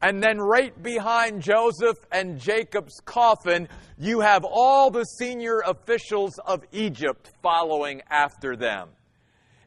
And 0.00 0.22
then 0.22 0.38
right 0.38 0.80
behind 0.82 1.42
Joseph 1.42 1.96
and 2.12 2.38
Jacob's 2.38 3.00
coffin, 3.04 3.68
you 3.98 4.20
have 4.20 4.44
all 4.44 4.90
the 4.90 5.04
senior 5.04 5.60
officials 5.66 6.38
of 6.46 6.62
Egypt 6.72 7.32
following 7.42 8.02
after 8.10 8.56
them 8.56 8.90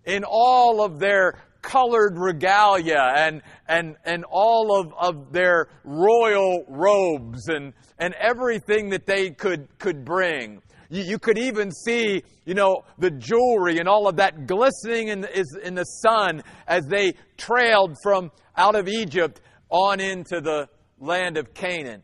in 0.09 0.23
all 0.23 0.83
of 0.83 0.99
their 0.99 1.35
colored 1.61 2.17
regalia 2.17 3.13
and, 3.15 3.41
and, 3.67 3.95
and 4.05 4.25
all 4.29 4.79
of, 4.79 4.93
of 4.99 5.31
their 5.31 5.67
royal 5.83 6.65
robes 6.67 7.47
and, 7.47 7.73
and 7.97 8.13
everything 8.15 8.89
that 8.89 9.05
they 9.05 9.29
could, 9.29 9.67
could 9.77 10.03
bring. 10.05 10.61
You, 10.89 11.03
you 11.03 11.19
could 11.19 11.37
even 11.37 11.71
see, 11.71 12.23
you 12.45 12.53
know, 12.53 12.83
the 12.97 13.11
jewelry 13.11 13.77
and 13.77 13.87
all 13.87 14.07
of 14.07 14.15
that 14.17 14.47
glistening 14.47 15.09
in 15.09 15.21
the, 15.21 15.59
in 15.63 15.75
the 15.75 15.83
sun 15.83 16.41
as 16.67 16.85
they 16.87 17.13
trailed 17.37 17.95
from 18.01 18.31
out 18.57 18.75
of 18.75 18.87
Egypt 18.87 19.41
on 19.69 19.99
into 19.99 20.41
the 20.41 20.67
land 20.99 21.37
of 21.37 21.53
Canaan. 21.53 22.01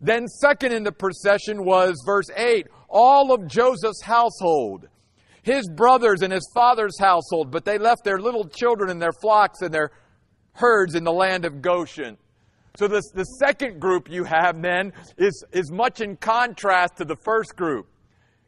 Then, 0.00 0.28
second 0.28 0.72
in 0.72 0.84
the 0.84 0.92
procession 0.92 1.64
was 1.64 1.96
verse 2.04 2.28
8 2.36 2.66
all 2.88 3.32
of 3.32 3.48
Joseph's 3.48 4.02
household 4.02 4.86
his 5.44 5.68
brothers 5.68 6.22
and 6.22 6.32
his 6.32 6.50
father's 6.54 6.98
household, 6.98 7.50
but 7.50 7.64
they 7.64 7.76
left 7.78 8.02
their 8.02 8.18
little 8.18 8.48
children 8.48 8.90
and 8.90 9.00
their 9.00 9.12
flocks 9.12 9.60
and 9.60 9.72
their 9.72 9.90
herds 10.54 10.94
in 10.94 11.04
the 11.04 11.12
land 11.12 11.44
of 11.44 11.60
Goshen. 11.60 12.16
So 12.76 12.88
this, 12.88 13.10
the 13.14 13.24
second 13.24 13.78
group 13.78 14.10
you 14.10 14.24
have 14.24 14.60
then 14.60 14.92
is, 15.18 15.44
is 15.52 15.70
much 15.70 16.00
in 16.00 16.16
contrast 16.16 16.96
to 16.96 17.04
the 17.04 17.16
first 17.16 17.54
group. 17.56 17.86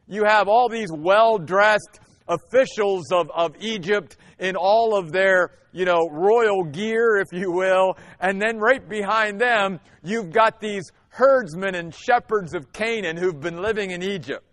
You 0.09 0.25
have 0.25 0.49
all 0.49 0.69
these 0.69 0.89
well-dressed 0.91 2.01
officials 2.29 3.13
of, 3.13 3.31
of 3.35 3.55
Egypt 3.61 4.17
in 4.39 4.57
all 4.57 4.97
of 4.97 5.13
their, 5.13 5.51
you 5.73 5.85
know, 5.85 6.09
royal 6.11 6.65
gear, 6.65 7.19
if 7.19 7.29
you 7.31 7.53
will. 7.53 7.99
And 8.21 8.41
then 8.41 8.59
right 8.59 8.89
behind 8.89 9.39
them, 9.39 9.81
you've 10.03 10.33
got 10.33 10.61
these 10.61 10.91
herdsmen 11.09 11.75
and 11.75 11.95
shepherds 11.95 12.55
of 12.55 12.73
Canaan 12.73 13.17
who've 13.17 13.41
been 13.41 13.61
living 13.61 13.91
in 13.91 14.03
Egypt 14.03 14.46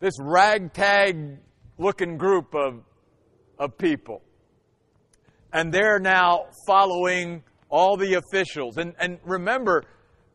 this 0.00 0.14
ragtag 0.20 1.38
looking 1.78 2.16
group 2.16 2.54
of, 2.54 2.82
of 3.58 3.76
people. 3.78 4.22
And 5.52 5.72
they're 5.72 5.98
now 5.98 6.46
following 6.66 7.42
all 7.68 7.96
the 7.96 8.14
officials. 8.14 8.76
And, 8.76 8.94
and 8.98 9.18
remember, 9.24 9.84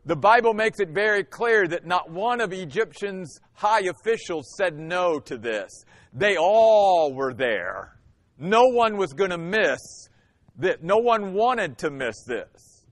the 0.04 0.16
Bible 0.16 0.54
makes 0.54 0.80
it 0.80 0.90
very 0.90 1.24
clear 1.24 1.66
that 1.68 1.86
not 1.86 2.10
one 2.10 2.40
of 2.40 2.52
Egyptians' 2.52 3.40
high 3.54 3.82
officials 3.82 4.54
said 4.58 4.78
no 4.78 5.18
to 5.20 5.38
this. 5.38 5.70
They 6.12 6.36
all 6.36 7.14
were 7.14 7.32
there. 7.32 7.96
No 8.38 8.64
one 8.64 8.96
was 8.96 9.12
going 9.12 9.30
to 9.30 9.38
miss 9.38 9.80
that. 10.58 10.82
No 10.82 10.98
one 10.98 11.32
wanted 11.32 11.78
to 11.78 11.90
miss 11.90 12.16
this. 12.26 12.84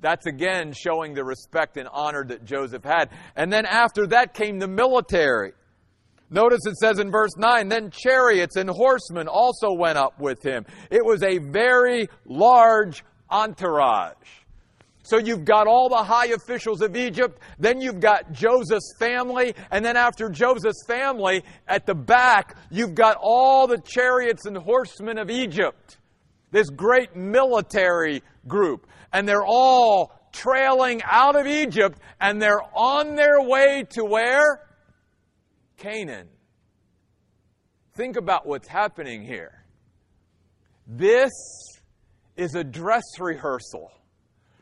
That's 0.00 0.26
again 0.26 0.72
showing 0.72 1.14
the 1.14 1.24
respect 1.24 1.76
and 1.76 1.88
honor 1.92 2.24
that 2.24 2.44
Joseph 2.44 2.84
had. 2.84 3.10
And 3.36 3.52
then 3.52 3.66
after 3.66 4.06
that 4.08 4.34
came 4.34 4.58
the 4.58 4.68
military. 4.68 5.52
Notice 6.30 6.60
it 6.64 6.76
says 6.76 7.00
in 7.00 7.10
verse 7.10 7.36
9, 7.36 7.68
then 7.68 7.90
chariots 7.90 8.56
and 8.56 8.70
horsemen 8.70 9.26
also 9.26 9.72
went 9.72 9.98
up 9.98 10.20
with 10.20 10.42
him. 10.44 10.64
It 10.90 11.04
was 11.04 11.22
a 11.22 11.38
very 11.38 12.08
large 12.24 13.04
entourage. 13.28 14.14
So 15.02 15.18
you've 15.18 15.44
got 15.44 15.66
all 15.66 15.88
the 15.88 16.04
high 16.04 16.28
officials 16.28 16.82
of 16.82 16.94
Egypt, 16.94 17.40
then 17.58 17.80
you've 17.80 17.98
got 17.98 18.30
Joseph's 18.30 18.94
family, 18.98 19.56
and 19.72 19.84
then 19.84 19.96
after 19.96 20.28
Joseph's 20.28 20.84
family, 20.86 21.42
at 21.66 21.84
the 21.84 21.96
back, 21.96 22.56
you've 22.70 22.94
got 22.94 23.16
all 23.20 23.66
the 23.66 23.78
chariots 23.78 24.46
and 24.46 24.56
horsemen 24.56 25.18
of 25.18 25.28
Egypt. 25.28 25.98
This 26.52 26.70
great 26.70 27.16
military 27.16 28.22
group. 28.46 28.86
And 29.12 29.28
they're 29.28 29.44
all 29.44 30.12
trailing 30.32 31.02
out 31.02 31.34
of 31.34 31.46
Egypt, 31.46 31.98
and 32.20 32.40
they're 32.40 32.62
on 32.72 33.16
their 33.16 33.42
way 33.42 33.84
to 33.90 34.04
where? 34.04 34.60
Canaan. 35.80 36.28
Think 37.94 38.16
about 38.16 38.46
what's 38.46 38.68
happening 38.68 39.24
here. 39.24 39.64
This 40.86 41.32
is 42.36 42.54
a 42.54 42.62
dress 42.62 43.02
rehearsal 43.18 43.90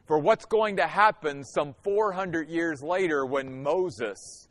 for 0.07 0.19
what's 0.19 0.47
going 0.47 0.77
to 0.77 0.87
happen 0.87 1.45
some 1.45 1.75
400 1.83 2.49
years 2.49 2.83
later 2.83 3.27
when 3.27 3.63
Moses 3.63 4.49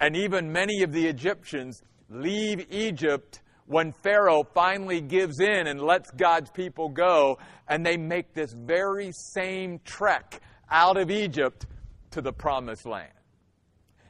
and 0.00 0.16
even 0.16 0.52
many 0.52 0.82
of 0.82 0.92
the 0.92 1.06
Egyptians 1.06 1.80
leave 2.10 2.66
Egypt 2.70 3.40
when 3.66 3.92
Pharaoh 4.02 4.44
finally 4.54 5.00
gives 5.00 5.40
in 5.40 5.66
and 5.66 5.80
lets 5.80 6.10
God's 6.12 6.50
people 6.50 6.88
go, 6.88 7.38
and 7.68 7.84
they 7.84 7.98
make 7.98 8.32
this 8.32 8.52
very 8.52 9.12
same 9.12 9.78
trek 9.84 10.40
out 10.70 10.96
of 10.96 11.10
Egypt 11.10 11.66
to 12.12 12.22
the 12.22 12.32
promised 12.32 12.86
land. 12.86 13.12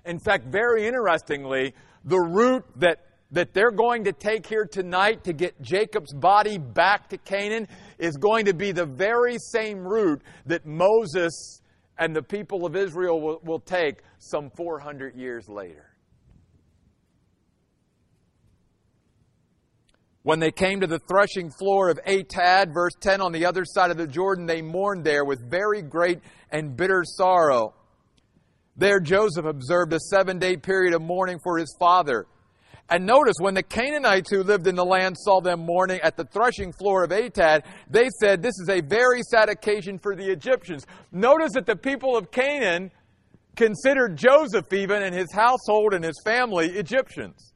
In 0.08 0.18
fact, 0.18 0.46
very 0.46 0.86
interestingly, 0.86 1.74
the 2.02 2.18
route 2.18 2.64
that 2.80 3.04
that 3.30 3.52
they're 3.52 3.70
going 3.70 4.04
to 4.04 4.12
take 4.12 4.46
here 4.46 4.64
tonight 4.64 5.24
to 5.24 5.34
get 5.34 5.60
Jacob's 5.60 6.14
body 6.14 6.56
back 6.56 7.10
to 7.10 7.18
Canaan 7.18 7.68
is 7.98 8.16
going 8.16 8.46
to 8.46 8.54
be 8.54 8.72
the 8.72 8.86
very 8.86 9.36
same 9.38 9.86
route 9.86 10.22
that 10.46 10.64
Moses 10.64 11.60
and 11.98 12.16
the 12.16 12.22
people 12.22 12.64
of 12.64 12.74
Israel 12.74 13.20
will, 13.20 13.38
will 13.44 13.60
take 13.60 13.98
some 14.18 14.50
400 14.56 15.14
years 15.14 15.46
later. 15.46 15.84
When 20.22 20.38
they 20.38 20.50
came 20.50 20.80
to 20.80 20.86
the 20.86 21.00
threshing 21.00 21.50
floor 21.50 21.90
of 21.90 22.00
Atad, 22.06 22.72
verse 22.72 22.94
10, 23.00 23.20
on 23.20 23.32
the 23.32 23.44
other 23.44 23.66
side 23.66 23.90
of 23.90 23.98
the 23.98 24.06
Jordan, 24.06 24.46
they 24.46 24.62
mourned 24.62 25.04
there 25.04 25.26
with 25.26 25.50
very 25.50 25.82
great 25.82 26.20
and 26.50 26.74
bitter 26.74 27.04
sorrow. 27.04 27.74
There 28.78 29.00
Joseph 29.00 29.44
observed 29.44 29.92
a 29.92 29.98
seven 29.98 30.38
day 30.38 30.56
period 30.56 30.94
of 30.94 31.02
mourning 31.02 31.40
for 31.42 31.58
his 31.58 31.74
father. 31.78 32.26
And 32.90 33.04
notice 33.04 33.34
when 33.38 33.54
the 33.54 33.62
Canaanites 33.62 34.30
who 34.30 34.42
lived 34.42 34.66
in 34.66 34.74
the 34.74 34.84
land 34.84 35.16
saw 35.18 35.40
them 35.40 35.60
mourning 35.60 36.00
at 36.00 36.16
the 36.16 36.24
threshing 36.24 36.72
floor 36.72 37.04
of 37.04 37.10
Atad, 37.10 37.64
they 37.90 38.08
said, 38.18 38.40
This 38.40 38.58
is 38.60 38.70
a 38.70 38.80
very 38.80 39.22
sad 39.22 39.50
occasion 39.50 39.98
for 39.98 40.16
the 40.16 40.30
Egyptians. 40.30 40.86
Notice 41.12 41.52
that 41.52 41.66
the 41.66 41.76
people 41.76 42.16
of 42.16 42.30
Canaan 42.30 42.90
considered 43.56 44.16
Joseph 44.16 44.72
even 44.72 45.02
and 45.02 45.14
his 45.14 45.30
household 45.34 45.92
and 45.92 46.04
his 46.04 46.18
family 46.24 46.68
Egyptians. 46.68 47.52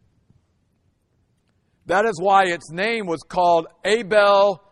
That 1.86 2.04
is 2.04 2.20
why 2.20 2.44
its 2.46 2.70
name 2.70 3.06
was 3.06 3.22
called 3.22 3.68
Abel 3.84 4.62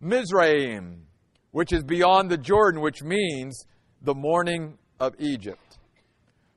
Mizraim, 0.00 1.06
which 1.52 1.72
is 1.72 1.84
beyond 1.84 2.30
the 2.30 2.36
Jordan, 2.36 2.82
which 2.82 3.02
means 3.02 3.64
the 4.02 4.14
mourning 4.14 4.76
of 5.00 5.14
Egypt. 5.18 5.61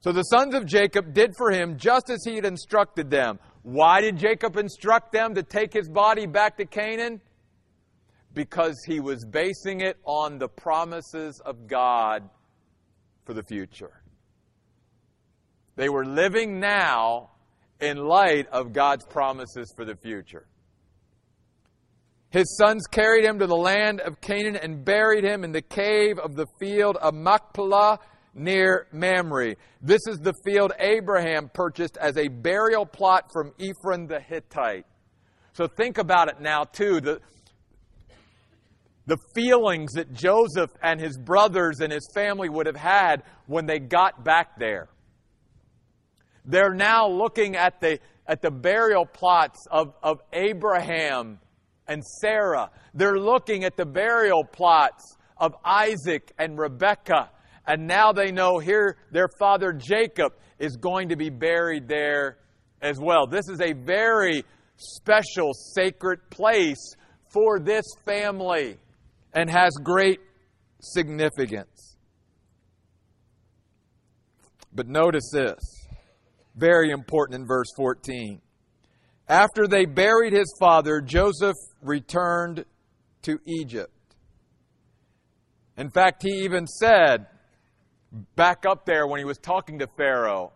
So 0.06 0.12
the 0.12 0.22
sons 0.22 0.54
of 0.54 0.68
Jacob 0.68 1.16
did 1.16 1.36
for 1.36 1.50
him 1.50 1.80
just 1.80 2.12
as 2.12 2.24
he 2.24 2.36
had 2.36 2.46
instructed 2.46 3.10
them. 3.10 3.40
Why 3.64 4.02
did 4.02 4.20
Jacob 4.20 4.56
instruct 4.56 5.12
them 5.12 5.34
to 5.34 5.42
take 5.42 5.74
his 5.74 5.90
body 5.90 6.28
back 6.28 6.58
to 6.58 6.66
Canaan? 6.66 7.20
Because 8.32 8.76
he 8.86 9.00
was 9.00 9.26
basing 9.26 9.82
it 9.82 9.98
on 10.06 10.38
the 10.38 10.48
promises 10.48 11.42
of 11.44 11.66
God 11.66 12.30
for 13.26 13.34
the 13.34 13.42
future. 13.42 14.04
They 15.76 15.90
were 15.90 16.06
living 16.06 16.60
now 16.60 17.32
in 17.82 17.98
light 17.98 18.48
of 18.50 18.74
God's 18.74 19.06
promises 19.08 19.74
for 19.76 19.86
the 19.86 19.96
future. 19.96 20.46
His 22.30 22.56
sons 22.58 22.86
carried 22.86 23.26
him 23.26 23.40
to 23.40 23.48
the 23.48 23.58
land 23.58 24.02
of 24.02 24.22
Canaan 24.22 24.56
and 24.56 24.86
buried 24.86 25.24
him 25.24 25.44
in 25.44 25.52
the 25.52 25.64
cave 25.64 26.20
of 26.20 26.36
the 26.36 26.46
field 26.60 26.96
of 26.98 27.16
Machpelah 27.16 27.98
near 28.36 28.88
Mamre. 28.92 29.56
This 29.82 30.02
is 30.08 30.20
the 30.20 30.34
field 30.46 30.74
Abraham 30.78 31.50
purchased 31.54 31.98
as 31.98 32.18
a 32.18 32.28
burial 32.28 32.86
plot 32.86 33.32
from 33.32 33.54
Ephron 33.60 34.08
the 34.08 34.20
Hittite. 34.20 34.86
So 35.54 35.68
think 35.68 35.98
about 35.98 36.28
it 36.28 36.42
now, 36.42 36.66
too. 36.66 37.00
The, 37.00 37.22
the 39.08 39.18
feelings 39.34 39.94
that 39.94 40.14
Joseph 40.14 40.72
and 40.84 41.00
his 41.00 41.18
brothers 41.18 41.80
and 41.80 41.94
his 41.94 42.08
family 42.14 42.50
would 42.50 42.66
have 42.66 42.76
had 42.76 43.24
when 43.48 43.66
they 43.66 43.80
got 43.80 44.26
back 44.26 44.60
there. 44.60 44.90
They're 46.44 46.74
now 46.74 47.08
looking 47.08 47.56
at 47.56 47.80
the, 47.80 48.00
at 48.28 48.42
the 48.42 48.52
burial 48.52 49.06
plots 49.06 49.66
of, 49.72 49.94
of 50.04 50.20
Abraham 50.34 51.40
and 51.88 52.04
Sarah. 52.04 52.70
They're 52.94 53.18
looking 53.18 53.64
at 53.64 53.78
the 53.78 53.86
burial 53.86 54.44
plots 54.44 55.16
of 55.38 55.56
Isaac 55.64 56.34
and 56.38 56.58
Rebekah. 56.58 57.30
And 57.68 57.88
now 57.88 58.12
they 58.12 58.32
know 58.32 58.60
here 58.60 58.98
their 59.12 59.30
father 59.40 59.74
Jacob 59.74 60.34
is 60.60 60.78
going 60.78 61.10
to 61.10 61.16
be 61.16 61.30
buried 61.30 61.88
there 61.88 62.38
as 62.82 63.00
well. 63.00 63.28
This 63.28 63.50
is 63.50 63.60
a 63.62 63.74
very 63.74 64.44
special, 64.78 65.54
sacred 65.54 66.20
place 66.30 66.96
for 67.34 67.60
this 67.60 67.86
family 68.06 68.78
and 69.34 69.50
has 69.50 69.72
great 69.84 70.20
significance. 70.80 71.98
But 74.74 74.88
notice 74.88 75.30
this 75.32 75.60
very 76.56 76.92
important 76.92 77.42
in 77.42 77.48
verse 77.48 77.68
14. 77.76 78.42
After 79.28 79.68
they 79.68 79.86
buried 79.86 80.34
his 80.34 80.54
father, 80.60 81.02
Joseph 81.02 81.56
returned 81.82 82.66
to 83.24 83.40
Egypt. 83.46 83.92
In 85.78 85.90
fact, 85.90 86.24
he 86.24 86.44
even 86.44 86.68
said, 86.68 87.26
back 88.36 88.66
up 88.66 88.86
there 88.86 89.08
when 89.08 89.20
he 89.20 89.26
was 89.26 89.38
talking 89.38 89.80
to 89.80 89.88
Pharaoh, 89.98 90.54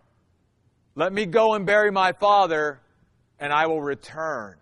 Let 0.95 1.13
me 1.13 1.25
go 1.25 1.53
and 1.53 1.65
bury 1.65 1.91
my 1.91 2.13
father, 2.13 2.81
and 3.39 3.53
I 3.53 3.67
will 3.67 3.81
return. 3.81 4.55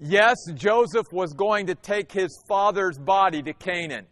Yes, 0.00 0.36
Joseph 0.54 1.06
was 1.12 1.32
going 1.32 1.66
to 1.66 1.76
take 1.76 2.10
his 2.10 2.42
father's 2.48 2.98
body 2.98 3.42
to 3.42 3.52
Canaan. 3.52 4.06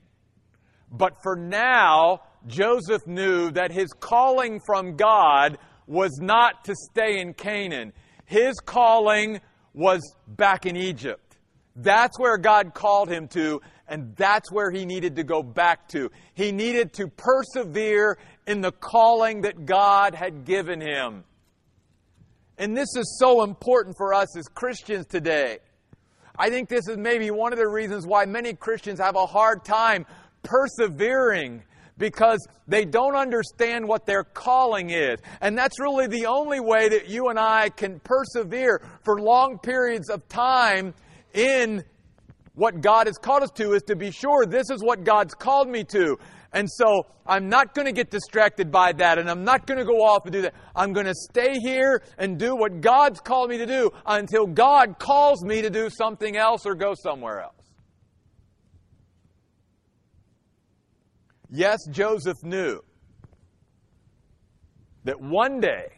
But 0.93 1.15
for 1.23 1.37
now, 1.37 2.23
Joseph 2.47 3.07
knew 3.07 3.51
that 3.53 3.73
his 3.73 3.93
calling 3.93 4.61
from 4.65 4.97
God 4.97 5.59
was 5.87 6.19
not 6.21 6.65
to 6.65 6.75
stay 6.91 7.21
in 7.21 7.35
Canaan. 7.35 7.93
His 8.25 8.55
calling 8.61 9.41
was 9.75 10.01
back 10.29 10.65
in 10.65 10.77
Egypt. 10.77 11.30
That's 11.77 12.19
where 12.19 12.37
God 12.37 12.75
called 12.75 13.09
him 13.09 13.29
to, 13.29 13.61
and 13.89 14.15
that's 14.17 14.51
where 14.51 14.71
he 14.71 14.85
needed 14.85 15.17
to 15.17 15.25
go 15.25 15.43
back 15.43 15.89
to. 15.89 16.11
He 16.35 16.53
needed 16.53 16.93
to 16.95 17.09
persevere 17.09 18.19
in 18.47 18.61
the 18.61 18.73
calling 18.73 19.43
that 19.43 19.67
God 19.67 20.15
had 20.15 20.45
given 20.45 20.81
him. 20.81 21.25
And 22.59 22.77
this 22.77 22.95
is 22.97 23.17
so 23.19 23.43
important 23.43 23.97
for 23.97 24.13
us 24.13 24.37
as 24.37 24.45
Christians 24.49 25.07
today. 25.07 25.59
I 26.37 26.51
think 26.51 26.69
this 26.69 26.89
is 26.89 26.97
maybe 26.97 27.31
one 27.31 27.53
of 27.53 27.59
the 27.59 27.69
reasons 27.69 28.07
why 28.07 28.27
many 28.27 28.55
Christians 28.55 28.99
have 29.01 29.17
a 29.17 29.27
hard 29.27 29.65
time 29.65 30.07
persevering 30.43 31.63
because 31.97 32.47
they 32.67 32.85
don't 32.85 33.15
understand 33.15 33.87
what 33.87 34.07
their 34.07 34.25
calling 34.25 34.91
is. 34.91 35.19
And 35.41 35.57
that's 35.57 35.79
really 35.79 36.07
the 36.07 36.27
only 36.27 36.59
way 36.59 36.89
that 36.89 37.09
you 37.09 37.29
and 37.29 37.39
I 37.39 37.69
can 37.69 38.01
persevere 38.01 38.83
for 39.05 39.21
long 39.21 39.59
periods 39.59 40.09
of 40.09 40.27
time 40.29 40.95
in 41.35 41.85
what 42.55 42.81
God 42.81 43.07
has 43.07 43.17
called 43.17 43.43
us 43.43 43.51
to 43.53 43.73
is 43.73 43.83
to 43.85 43.97
be 43.97 44.11
sure 44.11 44.45
this 44.47 44.71
is 44.71 44.83
what 44.83 45.05
God's 45.05 45.35
called 45.35 45.69
me 45.69 45.85
to. 45.85 46.19
And 46.53 46.69
so 46.69 47.07
I'm 47.27 47.49
not 47.49 47.75
going 47.75 47.87
to 47.87 47.93
get 47.93 48.11
distracted 48.11 48.73
by 48.73 48.93
that 48.93 49.19
and 49.19 49.31
I'm 49.31 49.45
not 49.45 49.67
going 49.67 49.79
to 49.79 49.85
go 49.85 50.03
off 50.03 50.25
and 50.25 50.33
do 50.33 50.43
that. 50.43 50.55
I'm 50.75 50.93
going 50.93 51.07
to 51.07 51.15
stay 51.15 51.55
here 51.61 52.03
and 52.19 52.39
do 52.39 52.57
what 52.57 52.81
God's 52.81 53.21
called 53.21 53.51
me 53.51 53.59
to 53.59 53.67
do 53.67 53.91
until 54.05 54.47
God 54.47 54.99
calls 54.99 55.45
me 55.45 55.63
to 55.63 55.71
do 55.71 55.89
something 55.89 56.37
else 56.37 56.67
or 56.67 56.75
go 56.75 56.95
somewhere 56.95 57.41
else. 57.41 57.55
Yes, 61.53 61.79
Joseph 61.91 62.43
knew 62.43 62.81
that 65.05 65.21
one 65.21 65.61
day 65.61 65.89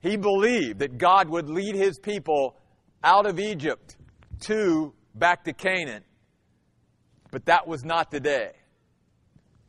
he 0.00 0.16
believed 0.16 0.80
that 0.80 0.98
God 0.98 1.28
would 1.28 1.48
lead 1.48 1.74
his 1.74 1.98
people 1.98 2.56
out 3.04 3.26
of 3.26 3.38
Egypt 3.38 3.96
to 4.46 4.92
back 5.14 5.44
to 5.44 5.52
Canaan. 5.52 6.02
But 7.30 7.46
that 7.46 7.68
was 7.68 7.84
not 7.84 8.10
the 8.10 8.20
day. 8.20 8.52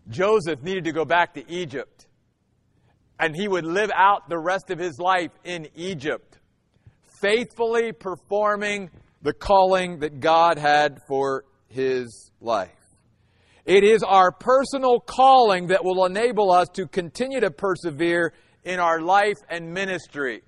Joseph 0.09 0.61
needed 0.61 0.85
to 0.85 0.91
go 0.91 1.05
back 1.05 1.33
to 1.33 1.51
Egypt. 1.51 2.07
And 3.19 3.35
he 3.35 3.47
would 3.47 3.65
live 3.65 3.91
out 3.95 4.29
the 4.29 4.37
rest 4.37 4.69
of 4.69 4.79
his 4.79 4.99
life 4.99 5.31
in 5.43 5.67
Egypt, 5.75 6.37
faithfully 7.21 7.91
performing 7.91 8.89
the 9.21 9.33
calling 9.33 9.99
that 9.99 10.19
God 10.19 10.57
had 10.57 10.99
for 11.07 11.45
his 11.67 12.31
life. 12.41 12.69
It 13.65 13.83
is 13.83 14.03
our 14.03 14.31
personal 14.31 14.99
calling 14.99 15.67
that 15.67 15.83
will 15.83 16.05
enable 16.05 16.51
us 16.51 16.67
to 16.73 16.85
continue 16.87 17.39
to 17.39 17.49
persevere 17.49 18.33
in 18.63 18.79
our 18.79 19.01
life 19.01 19.37
and 19.49 19.73
ministry. 19.73 20.43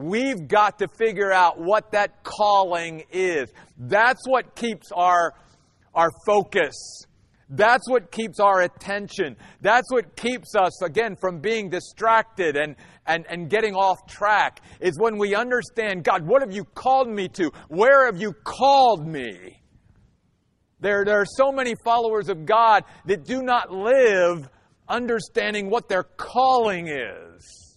We've 0.00 0.48
got 0.48 0.78
to 0.78 0.88
figure 0.88 1.30
out 1.30 1.60
what 1.60 1.92
that 1.92 2.22
calling 2.24 3.04
is. 3.12 3.52
That's 3.76 4.26
what 4.26 4.54
keeps 4.54 4.90
our, 4.92 5.34
our 5.94 6.08
focus. 6.26 6.74
That's 7.50 7.86
what 7.88 8.10
keeps 8.10 8.40
our 8.40 8.62
attention. 8.62 9.36
That's 9.60 9.90
what 9.90 10.16
keeps 10.16 10.54
us, 10.54 10.82
again, 10.82 11.16
from 11.20 11.40
being 11.40 11.68
distracted 11.68 12.56
and, 12.56 12.76
and, 13.06 13.26
and 13.28 13.50
getting 13.50 13.74
off 13.74 14.06
track. 14.08 14.62
Is 14.80 14.98
when 14.98 15.18
we 15.18 15.34
understand, 15.34 16.04
God, 16.04 16.26
what 16.26 16.40
have 16.40 16.52
you 16.52 16.64
called 16.64 17.08
me 17.08 17.28
to? 17.28 17.50
Where 17.68 18.06
have 18.06 18.20
you 18.20 18.32
called 18.32 19.06
me? 19.06 19.60
There, 20.78 21.04
there 21.04 21.20
are 21.20 21.26
so 21.26 21.52
many 21.52 21.74
followers 21.84 22.30
of 22.30 22.46
God 22.46 22.84
that 23.04 23.24
do 23.24 23.42
not 23.42 23.70
live 23.70 24.48
understanding 24.88 25.68
what 25.68 25.88
their 25.90 26.04
calling 26.04 26.88
is. 26.88 27.69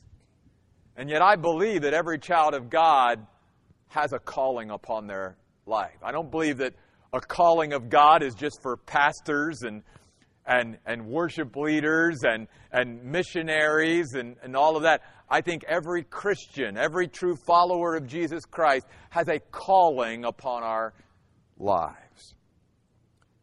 And 0.95 1.10
yet, 1.10 1.21
I 1.21 1.36
believe 1.36 1.82
that 1.82 1.93
every 1.93 2.19
child 2.19 2.53
of 2.53 2.69
God 2.69 3.25
has 3.89 4.13
a 4.13 4.19
calling 4.19 4.69
upon 4.69 5.08
their 5.08 5.38
life. 5.65 5.97
I 6.03 6.12
don't 6.12 6.29
believe 6.29 6.58
that 6.58 6.73
a 7.13 7.19
calling 7.19 7.73
of 7.73 7.89
God 7.89 8.23
is 8.23 8.36
just 8.36 8.62
for 8.62 8.77
pastors 8.77 9.62
and 9.62 9.84
and, 10.45 10.77
and 10.86 11.06
worship 11.06 11.56
leaders 11.56 12.23
and, 12.23 12.47
and 12.71 13.03
missionaries 13.03 14.13
and, 14.13 14.36
and 14.43 14.56
all 14.56 14.75
of 14.75 14.84
that. 14.84 15.01
I 15.29 15.41
think 15.41 15.63
every 15.67 16.03
Christian, 16.03 16.77
every 16.77 17.08
true 17.08 17.36
follower 17.36 17.95
of 17.95 18.08
Jesus 18.08 18.45
Christ 18.45 18.86
has 19.10 19.27
a 19.29 19.39
calling 19.39 20.25
upon 20.25 20.63
our 20.63 20.93
lives. 21.58 22.36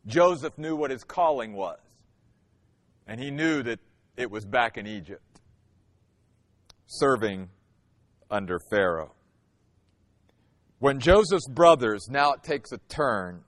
Joseph 0.07 0.57
knew 0.59 0.77
what 0.77 0.91
his 0.91 1.05
calling 1.05 1.53
was, 1.55 1.81
and 3.07 3.21
he 3.21 3.31
knew 3.31 3.63
that 3.63 3.81
it 4.17 4.31
was 4.31 4.45
back 4.45 4.77
in 4.77 4.87
Egypt, 4.87 5.40
serving 6.91 7.49
under 8.31 8.59
Pharaoh. 8.69 9.15
When 10.81 10.99
Joseph's 10.99 11.49
brothers, 11.49 12.09
now 12.11 12.33
it 12.33 12.43
takes 12.43 12.73
a 12.73 12.79
turn, 12.89 13.45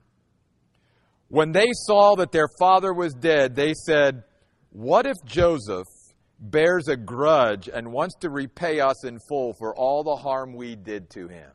when 1.27 1.51
they 1.51 1.67
saw 1.71 2.15
that 2.15 2.31
their 2.31 2.47
father 2.59 2.93
was 2.93 3.13
dead, 3.13 3.55
they 3.55 3.73
said, 3.73 4.23
What 4.69 5.05
if 5.05 5.17
Joseph 5.25 5.87
bears 6.39 6.87
a 6.87 6.95
grudge 6.95 7.67
and 7.73 7.91
wants 7.91 8.15
to 8.21 8.29
repay 8.29 8.79
us 8.79 9.03
in 9.05 9.17
full 9.27 9.53
for 9.57 9.75
all 9.75 10.03
the 10.03 10.15
harm 10.15 10.55
we 10.55 10.75
did 10.75 11.09
to 11.11 11.27
him? 11.27 11.49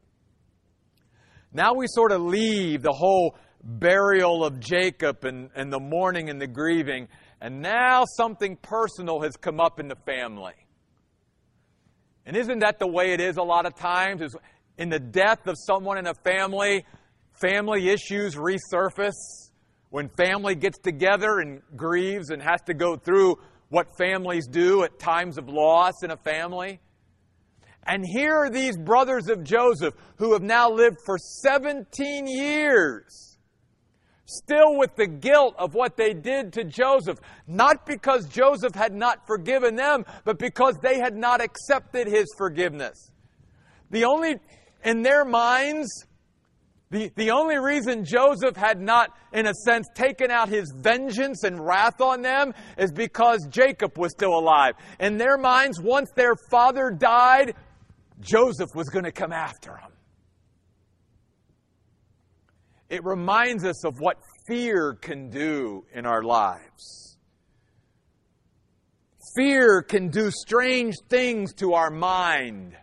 Now 1.52 1.74
we 1.74 1.86
sort 1.86 2.12
of 2.12 2.20
leave 2.20 2.82
the 2.82 2.92
whole 2.92 3.36
burial 3.62 4.44
of 4.44 4.60
Jacob 4.60 5.24
and, 5.24 5.48
and 5.54 5.72
the 5.72 5.80
mourning 5.80 6.28
and 6.28 6.40
the 6.40 6.46
grieving, 6.46 7.08
and 7.40 7.62
now 7.62 8.04
something 8.16 8.56
personal 8.56 9.22
has 9.22 9.36
come 9.36 9.58
up 9.58 9.80
in 9.80 9.88
the 9.88 9.96
family. 10.04 10.54
And 12.28 12.36
isn't 12.36 12.58
that 12.58 12.78
the 12.78 12.86
way 12.86 13.14
it 13.14 13.22
is 13.22 13.38
a 13.38 13.42
lot 13.42 13.64
of 13.64 13.74
times? 13.74 14.20
Is 14.20 14.36
in 14.76 14.90
the 14.90 14.98
death 15.00 15.46
of 15.46 15.56
someone 15.56 15.96
in 15.96 16.06
a 16.06 16.12
family, 16.12 16.84
family 17.32 17.88
issues 17.88 18.34
resurface 18.34 19.48
when 19.88 20.10
family 20.10 20.54
gets 20.54 20.78
together 20.78 21.38
and 21.38 21.62
grieves 21.74 22.28
and 22.28 22.42
has 22.42 22.60
to 22.66 22.74
go 22.74 22.96
through 22.96 23.38
what 23.70 23.86
families 23.96 24.46
do 24.46 24.82
at 24.82 24.98
times 24.98 25.38
of 25.38 25.48
loss 25.48 26.02
in 26.02 26.10
a 26.10 26.18
family. 26.18 26.80
And 27.86 28.04
here 28.06 28.34
are 28.34 28.50
these 28.50 28.76
brothers 28.76 29.28
of 29.30 29.42
Joseph 29.42 29.94
who 30.16 30.34
have 30.34 30.42
now 30.42 30.70
lived 30.70 30.98
for 31.06 31.16
17 31.16 32.26
years, 32.26 33.27
still 34.28 34.76
with 34.76 34.94
the 34.94 35.06
guilt 35.06 35.54
of 35.58 35.74
what 35.74 35.96
they 35.96 36.12
did 36.12 36.52
to 36.52 36.64
Joseph, 36.64 37.18
not 37.46 37.86
because 37.86 38.28
Joseph 38.28 38.74
had 38.74 38.94
not 38.94 39.26
forgiven 39.26 39.74
them, 39.74 40.04
but 40.24 40.38
because 40.38 40.76
they 40.82 40.98
had 40.98 41.16
not 41.16 41.40
accepted 41.40 42.06
his 42.06 42.26
forgiveness. 42.36 43.10
The 43.90 44.04
only, 44.04 44.36
in 44.84 45.02
their 45.02 45.24
minds, 45.24 45.88
the, 46.90 47.10
the 47.16 47.30
only 47.30 47.58
reason 47.58 48.04
Joseph 48.04 48.56
had 48.56 48.80
not, 48.80 49.10
in 49.32 49.46
a 49.46 49.54
sense, 49.54 49.88
taken 49.94 50.30
out 50.30 50.48
his 50.48 50.72
vengeance 50.76 51.44
and 51.44 51.58
wrath 51.58 52.00
on 52.00 52.20
them 52.20 52.52
is 52.76 52.92
because 52.92 53.46
Jacob 53.50 53.96
was 53.96 54.12
still 54.12 54.38
alive. 54.38 54.74
In 55.00 55.16
their 55.16 55.38
minds, 55.38 55.80
once 55.80 56.10
their 56.14 56.34
father 56.50 56.90
died, 56.90 57.54
Joseph 58.20 58.70
was 58.74 58.88
going 58.90 59.04
to 59.04 59.12
come 59.12 59.32
after 59.32 59.76
him. 59.76 59.90
It 62.88 63.04
reminds 63.04 63.64
us 63.64 63.84
of 63.84 64.00
what 64.00 64.16
fear 64.46 64.94
can 64.94 65.28
do 65.28 65.84
in 65.92 66.06
our 66.06 66.22
lives. 66.22 67.18
Fear 69.36 69.82
can 69.82 70.08
do 70.08 70.30
strange 70.30 70.96
things 71.08 71.52
to 71.54 71.74
our 71.74 71.90
mind, 71.90 72.74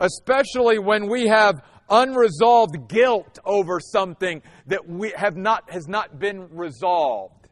especially 0.00 0.78
when 0.78 1.08
we 1.08 1.28
have 1.28 1.62
unresolved 1.90 2.88
guilt 2.88 3.38
over 3.44 3.78
something 3.78 4.40
that 4.66 4.88
we 4.88 5.12
have 5.14 5.36
not, 5.36 5.70
has 5.70 5.86
not 5.86 6.18
been 6.18 6.48
resolved. 6.50 7.46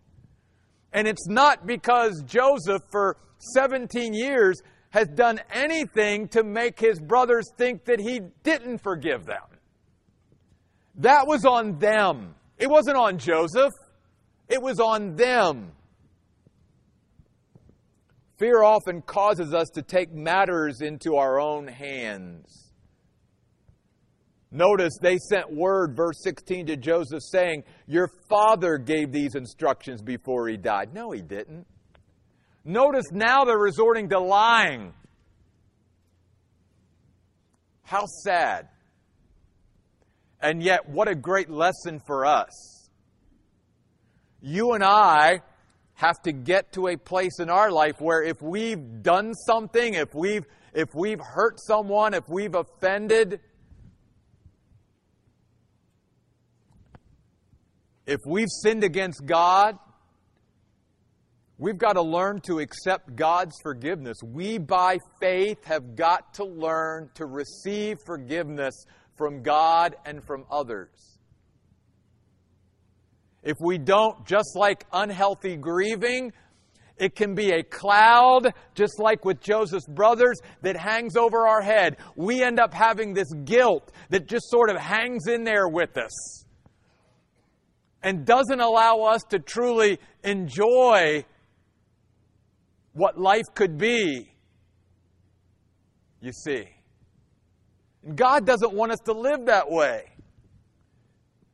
And 0.93 1.07
it's 1.07 1.29
not 1.29 1.67
because 1.67 2.23
Joseph, 2.27 2.83
for 2.91 3.19
17 3.55 4.15
years, 4.15 4.61
has 4.91 5.07
done 5.09 5.39
anything 5.53 6.29
to 6.29 6.43
make 6.43 6.81
his 6.81 6.99
brothers 6.99 7.45
think 7.59 7.85
that 7.85 8.01
he 8.01 8.21
didn't 8.43 8.79
forgive 8.79 9.27
them. 9.27 9.50
That 11.01 11.27
was 11.27 11.47
on 11.47 11.79
them. 11.79 12.35
It 12.59 12.69
wasn't 12.69 12.97
on 12.99 13.19
Joseph, 13.19 13.73
it 14.49 14.61
was 14.63 14.81
on 14.81 15.17
them. 15.17 15.73
Fear 18.39 18.63
often 18.63 19.03
causes 19.03 19.53
us 19.53 19.69
to 19.75 19.83
take 19.83 20.13
matters 20.13 20.81
into 20.81 21.17
our 21.17 21.41
own 21.41 21.67
hands. 21.67 22.73
Notice 24.51 24.99
they 25.01 25.17
sent 25.19 25.53
word, 25.53 25.95
verse 25.95 26.23
16, 26.23 26.67
to 26.67 26.77
Joseph 26.77 27.23
saying, 27.23 27.65
Your 27.87 28.09
father 28.29 28.79
gave 28.79 29.13
these 29.13 29.35
instructions 29.35 30.03
before 30.03 30.49
he 30.49 30.57
died. 30.57 30.93
No, 30.93 31.13
he 31.13 31.23
didn't. 31.23 31.67
Notice 32.65 33.07
now 33.13 33.45
they're 33.45 33.59
resorting 33.59 34.09
to 34.09 34.19
lying. 34.19 34.93
How 37.85 38.05
sad. 38.25 38.69
And 40.43 40.63
yet, 40.63 40.89
what 40.89 41.09
a 41.09 41.15
great 41.15 41.51
lesson 41.51 42.01
for 42.07 42.25
us. 42.25 42.89
You 44.41 44.73
and 44.73 44.83
I 44.83 45.43
have 45.95 46.21
to 46.23 46.33
get 46.33 46.73
to 46.73 46.89
a 46.89 46.97
place 46.97 47.41
in 47.41 47.51
our 47.51 47.71
life 47.71 48.01
where 48.01 48.23
if 48.23 48.41
we've 48.41 49.03
done 49.03 49.35
something, 49.35 49.95
if 49.95 50.15
we've, 50.15 50.47
if 50.73 50.95
we've 50.95 51.21
hurt 51.21 51.61
someone, 51.61 52.15
if 52.15 52.27
we've 52.29 52.55
offended, 52.55 53.41
If 58.11 58.27
we've 58.27 58.49
sinned 58.51 58.83
against 58.83 59.25
God, 59.25 59.79
we've 61.59 61.79
got 61.79 61.93
to 61.93 62.03
learn 62.03 62.41
to 62.41 62.59
accept 62.59 63.15
God's 63.15 63.55
forgiveness. 63.63 64.17
We, 64.21 64.59
by 64.59 64.99
faith, 65.21 65.65
have 65.67 65.95
got 65.95 66.35
to 66.35 66.45
learn 66.45 67.11
to 67.15 67.27
receive 67.27 67.99
forgiveness 68.05 68.75
from 69.21 69.43
God 69.43 69.97
and 70.07 70.25
from 70.25 70.47
others. 70.51 71.19
If 73.43 73.59
we 73.61 73.77
don't, 73.77 74.27
just 74.27 74.57
like 74.57 74.87
unhealthy 74.95 75.59
grieving, 75.59 76.33
it 76.97 77.15
can 77.15 77.35
be 77.35 77.51
a 77.51 77.63
cloud, 77.63 78.55
just 78.75 78.99
like 78.99 79.27
with 79.27 79.39
Joseph's 79.43 79.87
brothers, 79.87 80.41
that 80.63 80.75
hangs 80.75 81.17
over 81.17 81.47
our 81.47 81.61
head. 81.61 81.99
We 82.17 82.43
end 82.43 82.59
up 82.59 82.73
having 82.73 83.13
this 83.13 83.31
guilt 83.45 83.93
that 84.09 84.27
just 84.27 84.49
sort 84.49 84.71
of 84.71 84.79
hangs 84.79 85.27
in 85.27 85.45
there 85.45 85.69
with 85.69 85.99
us 85.99 86.47
and 88.03 88.25
doesn't 88.25 88.61
allow 88.61 89.03
us 89.03 89.21
to 89.29 89.39
truly 89.39 89.99
enjoy 90.25 91.27
what 92.95 93.21
life 93.21 93.45
could 93.55 93.77
be. 93.77 94.33
You 96.23 96.33
see. 96.33 96.80
God 98.15 98.47
doesn't 98.47 98.73
want 98.73 98.93
us 98.93 99.01
to 99.05 99.13
live 99.13 99.47
that 99.47 99.71
way. 99.71 100.05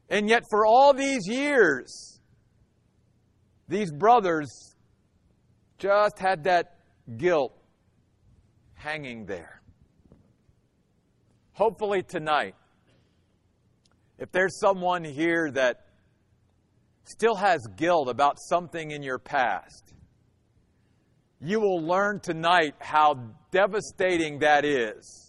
And 0.08 0.28
yet, 0.28 0.44
for 0.48 0.64
all 0.64 0.92
these 0.92 1.26
years, 1.26 2.20
these 3.68 3.90
brothers 3.90 4.76
just 5.78 6.18
had 6.18 6.44
that 6.44 6.78
guilt 7.16 7.52
hanging 8.74 9.26
there. 9.26 9.60
Hopefully, 11.52 12.02
tonight, 12.02 12.54
if 14.18 14.30
there's 14.30 14.60
someone 14.60 15.02
here 15.02 15.50
that 15.50 15.86
still 17.04 17.34
has 17.34 17.66
guilt 17.76 18.08
about 18.08 18.36
something 18.38 18.92
in 18.92 19.02
your 19.02 19.18
past, 19.18 19.94
you 21.40 21.60
will 21.60 21.82
learn 21.82 22.20
tonight 22.20 22.74
how 22.78 23.14
devastating 23.50 24.38
that 24.38 24.64
is 24.64 25.25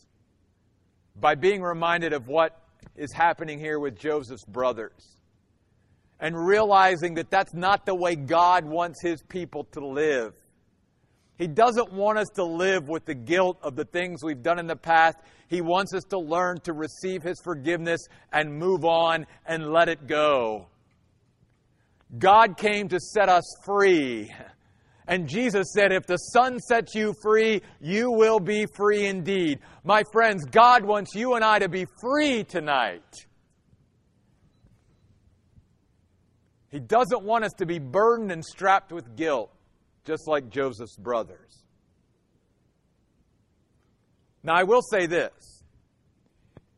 by 1.19 1.35
being 1.35 1.61
reminded 1.61 2.13
of 2.13 2.27
what 2.27 2.61
is 2.95 3.11
happening 3.13 3.59
here 3.59 3.79
with 3.79 3.97
Joseph's 3.97 4.45
brothers. 4.45 5.17
and 6.19 6.35
realizing 6.35 7.13
that 7.15 7.29
that's 7.29 7.53
not 7.53 7.85
the 7.85 7.93
way 7.93 8.15
God 8.15 8.65
wants 8.65 9.01
His 9.01 9.21
people 9.23 9.65
to 9.73 9.85
live. 9.85 10.33
He 11.37 11.45
doesn't 11.45 11.93
want 11.93 12.17
us 12.17 12.27
to 12.35 12.43
live 12.43 12.87
with 12.87 13.05
the 13.05 13.13
guilt 13.13 13.59
of 13.61 13.75
the 13.75 13.85
things 13.85 14.23
we've 14.23 14.41
done 14.41 14.57
in 14.57 14.65
the 14.65 14.75
past. 14.75 15.17
He 15.47 15.61
wants 15.61 15.93
us 15.93 16.03
to 16.05 16.17
learn 16.17 16.59
to 16.61 16.73
receive 16.73 17.21
His 17.21 17.39
forgiveness 17.43 18.01
and 18.33 18.57
move 18.57 18.83
on 18.83 19.27
and 19.45 19.71
let 19.71 19.89
it 19.89 20.07
go. 20.07 20.67
God 22.17 22.57
came 22.57 22.87
to 22.89 22.99
set 22.99 23.29
us 23.29 23.43
free. 23.63 24.33
And 25.07 25.27
Jesus 25.27 25.67
said, 25.73 25.91
If 25.91 26.05
the 26.05 26.17
Son 26.17 26.59
sets 26.59 26.93
you 26.93 27.13
free, 27.21 27.61
you 27.79 28.11
will 28.11 28.39
be 28.39 28.65
free 28.75 29.05
indeed. 29.05 29.59
My 29.83 30.03
friends, 30.11 30.43
God 30.45 30.83
wants 30.83 31.15
you 31.15 31.35
and 31.35 31.45
I 31.45 31.59
to 31.59 31.69
be 31.69 31.85
free 32.01 32.43
tonight. 32.43 33.03
He 36.69 36.79
doesn't 36.79 37.23
want 37.23 37.45
us 37.45 37.53
to 37.59 37.65
be 37.65 37.79
burdened 37.79 38.31
and 38.31 38.43
strapped 38.43 38.91
with 38.91 39.15
guilt, 39.15 39.49
just 40.05 40.27
like 40.27 40.49
Joseph's 40.49 40.97
brothers. 40.97 41.63
Now, 44.43 44.55
I 44.55 44.63
will 44.63 44.81
say 44.81 45.05
this. 45.05 45.63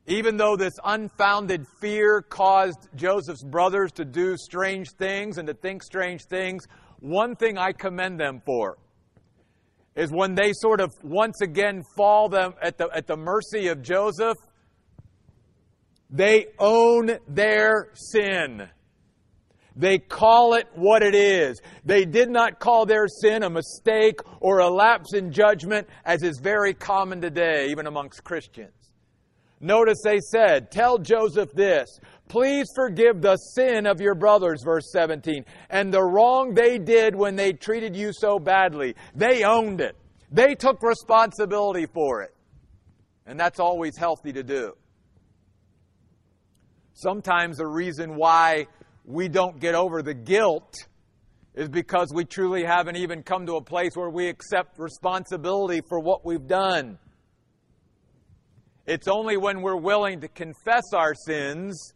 Even 0.06 0.38
though 0.38 0.56
this 0.56 0.74
unfounded 0.84 1.66
fear 1.80 2.22
caused 2.22 2.88
Joseph's 2.96 3.44
brothers 3.44 3.92
to 3.94 4.06
do 4.06 4.36
strange 4.38 4.90
things 4.98 5.38
and 5.38 5.48
to 5.48 5.54
think 5.54 5.84
strange 5.84 6.24
things, 6.26 6.66
one 7.00 7.36
thing 7.36 7.58
I 7.58 7.72
commend 7.72 8.20
them 8.20 8.42
for 8.46 8.78
is 9.96 10.12
when 10.12 10.36
they 10.36 10.54
sort 10.54 10.82
of 10.82 10.92
once 11.04 11.42
again 11.42 11.84
fall 11.98 12.30
them 12.30 12.54
at 12.62 12.78
the, 12.78 12.90
at 12.94 13.08
the 13.08 13.18
mercy 13.18 13.68
of 13.68 13.82
Joseph, 13.82 14.38
they 16.10 16.48
own 16.58 17.12
their 17.28 17.90
sin. 17.94 18.68
They 19.76 19.98
call 19.98 20.56
it 20.56 20.68
what 20.74 21.04
it 21.04 21.16
is. 21.16 21.62
They 21.86 22.06
did 22.06 22.30
not 22.30 22.60
call 22.60 22.86
their 22.86 23.08
sin 23.08 23.44
a 23.44 23.50
mistake 23.50 24.20
or 24.42 24.60
a 24.60 24.70
lapse 24.70 25.14
in 25.14 25.32
judgment, 25.32 25.88
as 26.04 26.24
is 26.24 26.40
very 26.42 26.74
common 26.74 27.22
today, 27.22 27.68
even 27.70 27.88
amongst 27.88 28.24
Christians. 28.24 28.74
Notice 29.62 30.00
they 30.04 30.20
said, 30.20 30.72
Tell 30.72 30.98
Joseph 30.98 31.52
this, 31.54 32.00
please 32.30 32.68
forgive 32.74 33.22
the 33.22 33.36
sin 33.36 33.86
of 33.86 34.00
your 34.00 34.16
brothers, 34.16 34.62
verse 34.64 34.90
17, 34.94 35.44
and 35.70 35.94
the 35.94 36.02
wrong 36.02 36.54
they 36.54 36.78
did 36.78 37.14
when 37.16 37.36
they 37.36 37.52
treated 37.52 37.96
you 37.96 38.14
so 38.14 38.40
badly. 38.40 38.96
They 39.16 39.44
owned 39.44 39.82
it, 39.82 39.98
they 40.32 40.56
took 40.56 40.82
responsibility 40.82 41.88
for 41.88 42.22
it. 42.22 42.34
And 43.26 43.40
that's 43.40 43.60
always 43.60 43.98
healthy 43.98 44.32
to 44.34 44.44
do. 44.44 44.74
Sometimes 46.94 47.58
the 47.58 47.68
reason 47.68 48.16
why 48.16 48.68
we 49.06 49.28
don't 49.28 49.60
get 49.60 49.76
over 49.76 50.02
the 50.02 50.14
guilt 50.14 50.74
is 51.56 51.70
because 51.70 52.12
we 52.14 52.26
truly 52.26 52.64
haven't 52.64 52.96
even 52.96 53.24
come 53.24 53.46
to 53.46 53.56
a 53.56 53.62
place 53.62 53.92
where 53.96 54.10
we 54.10 54.28
accept 54.28 54.80
responsibility 54.80 55.82
for 55.88 56.00
what 56.00 56.26
we've 56.26 56.48
done. 56.48 56.98
It's 58.86 59.08
only 59.08 59.38
when 59.38 59.62
we're 59.62 59.80
willing 59.80 60.22
to 60.22 60.28
confess 60.28 60.94
our 60.94 61.14
sins 61.14 61.94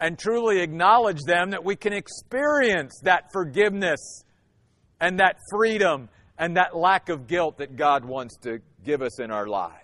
and 0.00 0.18
truly 0.18 0.60
acknowledge 0.60 1.20
them 1.26 1.50
that 1.50 1.64
we 1.64 1.76
can 1.76 1.92
experience 1.92 3.00
that 3.02 3.32
forgiveness 3.32 4.24
and 5.00 5.20
that 5.20 5.36
freedom 5.50 6.08
and 6.38 6.56
that 6.56 6.76
lack 6.76 7.08
of 7.08 7.26
guilt 7.26 7.58
that 7.58 7.76
God 7.76 8.04
wants 8.04 8.36
to 8.42 8.60
give 8.84 9.02
us 9.02 9.20
in 9.20 9.30
our 9.30 9.46
lives. 9.46 9.74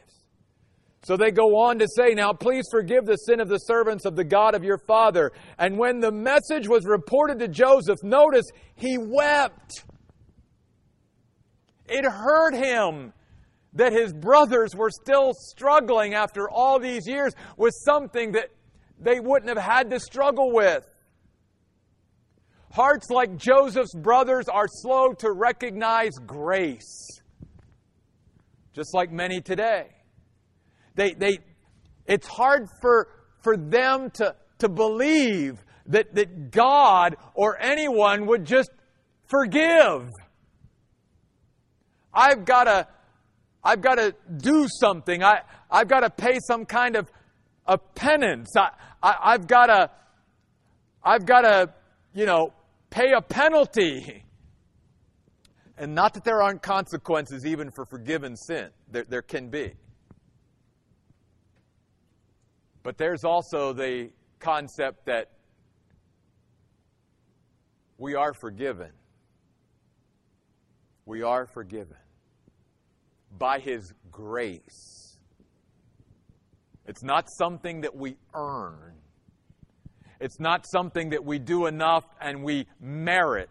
So 1.03 1.18
they 1.18 1.31
go 1.31 1.57
on 1.59 1.79
to 1.81 1.87
say, 1.87 2.14
Now 2.14 2.33
please 2.33 2.64
forgive 2.70 3.05
the 3.05 3.16
sin 3.16 3.40
of 3.40 3.48
the 3.48 3.59
servants 3.59 4.07
of 4.07 4.16
the 4.16 4.24
God 4.24 4.55
of 4.55 4.64
your 4.64 4.79
father. 4.79 5.33
And 5.59 5.77
when 5.77 6.00
the 6.00 6.11
message 6.11 6.66
was 6.66 6.87
reported 6.87 7.40
to 7.40 7.48
Joseph, 7.48 7.98
notice 8.03 8.46
he 8.74 8.96
wept. 8.98 9.85
It 11.87 12.07
hurt 12.07 12.55
him 12.55 13.12
that 13.74 13.92
his 13.92 14.14
brothers 14.14 14.74
were 14.74 14.90
still 14.90 15.33
struggling 15.35 16.14
after 16.14 16.48
all 16.48 16.79
these 16.79 17.07
years 17.07 17.35
with 17.59 17.74
something 17.85 18.33
that 18.33 18.50
they 19.00 19.20
wouldn't 19.20 19.48
have 19.48 19.64
had 19.64 19.90
to 19.90 20.00
struggle 20.00 20.52
with. 20.52 20.85
Hearts 22.72 23.09
like 23.11 23.37
Joseph's 23.37 23.94
brothers 23.94 24.48
are 24.48 24.66
slow 24.68 25.12
to 25.18 25.30
recognize 25.30 26.12
grace, 26.26 27.20
just 28.72 28.92
like 28.94 29.12
many 29.12 29.40
today. 29.40 29.88
They, 30.96 31.14
they, 31.14 31.38
it's 32.07 32.26
hard 32.26 32.68
for, 32.80 33.09
for 33.42 33.57
them 33.57 34.11
to, 34.14 34.35
to 34.59 34.68
believe 34.68 35.59
that, 35.87 36.14
that 36.14 36.50
God 36.50 37.16
or 37.35 37.61
anyone 37.61 38.26
would 38.26 38.44
just 38.44 38.70
forgive. 39.26 40.09
I've 42.12 42.44
got 42.44 42.64
to, 42.64 42.88
I've 43.62 43.80
got 43.80 43.96
to 43.96 44.14
do 44.37 44.66
something. 44.68 45.22
I, 45.22 45.40
I've 45.70 45.88
got 45.88 46.00
to 46.00 46.11
pay 46.11 46.38
some 46.46 46.64
kind 46.64 46.96
of 46.96 47.11
a 47.66 47.79
penance. 47.79 48.57
I, 48.57 48.70
I, 49.03 49.16
I've 49.33 49.46
got 49.46 49.66
to, 49.66 49.90
I've 51.03 51.27
got 51.27 51.42
to, 51.42 51.72
you 52.14 52.27
know, 52.27 52.53
pay 52.90 53.12
a 53.16 53.20
penalty. 53.20 54.24
And 55.77 55.94
not 55.94 56.14
that 56.14 56.24
there 56.24 56.40
aren't 56.40 56.62
consequences 56.62 57.44
even 57.44 57.70
for 57.70 57.85
forgiven 57.85 58.37
sin. 58.37 58.68
There, 58.90 59.05
there 59.05 59.22
can 59.22 59.48
be. 59.48 59.72
But 62.85 62.98
there's 62.98 63.24
also 63.24 63.72
the 63.72 64.11
concept 64.38 65.07
that 65.07 65.31
we 67.98 68.14
are 68.14 68.35
forgiven. 68.35 68.90
We 71.07 71.22
are 71.22 71.46
forgiven 71.46 71.96
by 73.37 73.59
His 73.59 73.92
grace. 74.11 75.03
It's 76.87 77.03
not 77.03 77.29
something 77.31 77.83
that 77.83 77.97
we 77.97 78.16
earn. 78.35 78.92
It's 80.20 80.38
not 80.38 80.66
something 80.66 81.11
that 81.11 81.25
we 81.25 81.38
do 81.38 81.66
enough 81.66 82.05
and 82.20 82.42
we 82.44 82.66
merit. 82.81 83.49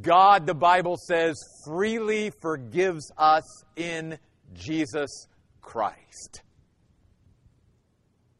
God, 0.00 0.46
the 0.46 0.54
Bible 0.54 0.96
says, 0.96 1.36
freely 1.66 2.30
forgives 2.40 3.10
us 3.18 3.44
in 3.76 4.18
Jesus 4.54 5.26
Christ. 5.60 6.42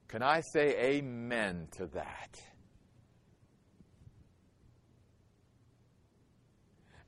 Can 0.09 0.23
I 0.23 0.41
say 0.53 0.97
amen 0.97 1.69
to 1.73 1.87
that? 1.89 2.41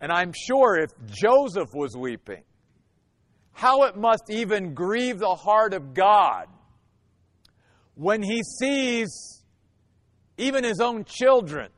And 0.00 0.10
I'm 0.10 0.32
sure 0.32 0.76
if 0.76 0.90
Joseph 1.06 1.70
was 1.74 1.96
weeping, 1.96 2.42
how 3.52 3.84
it 3.84 3.96
must 3.96 4.30
even 4.30 4.74
grieve 4.74 5.18
the 5.18 5.34
heart 5.34 5.74
of 5.74 5.94
God 5.94 6.46
when 7.94 8.22
he 8.22 8.42
sees 8.42 9.42
even 10.38 10.64
his 10.64 10.80
own 10.80 11.04
children, 11.04 11.70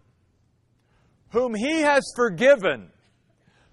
whom 1.30 1.54
he 1.54 1.80
has 1.80 2.04
forgiven, 2.16 2.90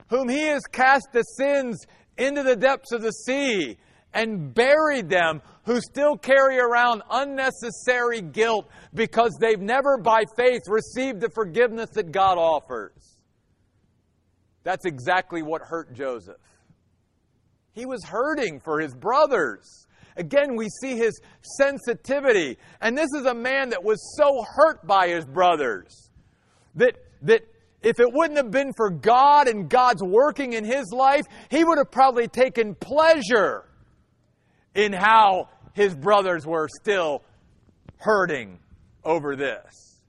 whom 0.09 0.27
he 0.27 0.41
has 0.47 0.63
cast 0.71 1.07
the 1.13 1.21
sins 1.21 1.85
into 2.17 2.43
the 2.43 2.55
depths 2.55 2.91
of 2.91 3.01
the 3.01 3.11
sea 3.11 3.77
and 4.13 4.53
buried 4.53 5.07
them, 5.07 5.41
who 5.63 5.79
still 5.79 6.17
carry 6.17 6.59
around 6.59 7.01
unnecessary 7.09 8.21
guilt 8.21 8.67
because 8.93 9.31
they've 9.39 9.61
never 9.61 9.97
by 9.97 10.23
faith 10.35 10.63
received 10.67 11.21
the 11.21 11.29
forgiveness 11.29 11.89
that 11.91 12.11
God 12.11 12.37
offers. 12.37 13.21
That's 14.63 14.85
exactly 14.85 15.41
what 15.41 15.61
hurt 15.61 15.93
Joseph. 15.93 16.37
He 17.73 17.85
was 17.85 18.03
hurting 18.03 18.59
for 18.59 18.79
his 18.79 18.93
brothers. 18.93 19.87
Again, 20.17 20.55
we 20.55 20.67
see 20.81 20.97
his 20.97 21.19
sensitivity. 21.57 22.57
And 22.81 22.97
this 22.97 23.09
is 23.17 23.25
a 23.25 23.33
man 23.33 23.69
that 23.69 23.83
was 23.83 24.15
so 24.17 24.43
hurt 24.55 24.85
by 24.85 25.07
his 25.07 25.25
brothers 25.25 26.09
that, 26.75 26.95
that 27.21 27.41
if 27.81 27.99
it 27.99 28.07
wouldn't 28.11 28.37
have 28.37 28.51
been 28.51 28.73
for 28.75 28.89
God 28.89 29.47
and 29.47 29.69
God's 29.69 30.03
working 30.03 30.53
in 30.53 30.63
his 30.63 30.91
life, 30.91 31.23
he 31.49 31.63
would 31.63 31.77
have 31.77 31.91
probably 31.91 32.27
taken 32.27 32.75
pleasure 32.75 33.65
in 34.75 34.93
how 34.93 35.49
his 35.73 35.95
brothers 35.95 36.45
were 36.45 36.67
still 36.81 37.23
hurting 37.97 38.59
over 39.03 39.35
this. 39.35 40.01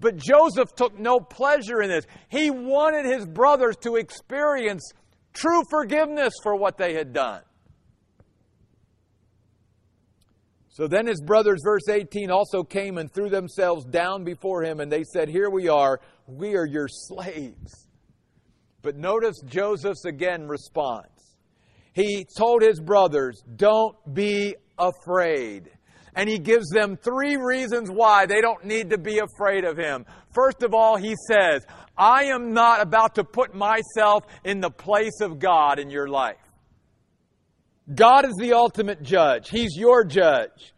But 0.00 0.16
Joseph 0.16 0.74
took 0.76 0.98
no 0.98 1.18
pleasure 1.18 1.82
in 1.82 1.88
this. 1.88 2.06
He 2.28 2.50
wanted 2.50 3.04
his 3.04 3.26
brothers 3.26 3.76
to 3.78 3.96
experience 3.96 4.92
true 5.38 5.62
forgiveness 5.70 6.34
for 6.42 6.56
what 6.56 6.76
they 6.76 6.94
had 6.94 7.12
done. 7.12 7.42
So 10.68 10.86
then 10.86 11.06
his 11.06 11.20
brothers, 11.20 11.60
verse 11.64 11.88
18, 11.88 12.30
also 12.30 12.62
came 12.62 12.98
and 12.98 13.12
threw 13.12 13.28
themselves 13.28 13.84
down 13.84 14.22
before 14.22 14.62
him, 14.62 14.78
and 14.80 14.92
they 14.92 15.02
said, 15.02 15.28
Here 15.28 15.50
we 15.50 15.68
are, 15.68 16.00
we 16.26 16.54
are 16.54 16.66
your 16.66 16.86
slaves. 16.88 17.88
But 18.82 18.96
notice 18.96 19.40
Joseph's 19.44 20.04
again 20.04 20.46
response 20.46 21.18
he 21.98 22.24
told 22.36 22.62
his 22.62 22.80
brothers, 22.80 23.42
Don't 23.56 23.96
be 24.14 24.54
afraid. 24.78 25.70
and 26.14 26.28
he 26.28 26.38
gives 26.38 26.68
them 26.70 26.96
three 26.96 27.36
reasons 27.36 27.90
why 27.90 28.26
they 28.26 28.40
don't 28.40 28.64
need 28.64 28.90
to 28.90 28.98
be 28.98 29.18
afraid 29.18 29.64
of 29.64 29.76
him. 29.76 30.04
First 30.32 30.62
of 30.62 30.74
all, 30.74 30.96
he 30.96 31.14
says, 31.28 31.64
I 31.98 32.26
am 32.26 32.52
not 32.52 32.80
about 32.80 33.16
to 33.16 33.24
put 33.24 33.54
myself 33.54 34.24
in 34.44 34.60
the 34.60 34.70
place 34.70 35.20
of 35.20 35.38
God 35.38 35.78
in 35.78 35.90
your 35.90 36.08
life. 36.08 36.36
God 37.92 38.24
is 38.24 38.34
the 38.38 38.52
ultimate 38.52 39.02
judge. 39.02 39.48
He's 39.50 39.74
your 39.76 40.04
judge. 40.04 40.74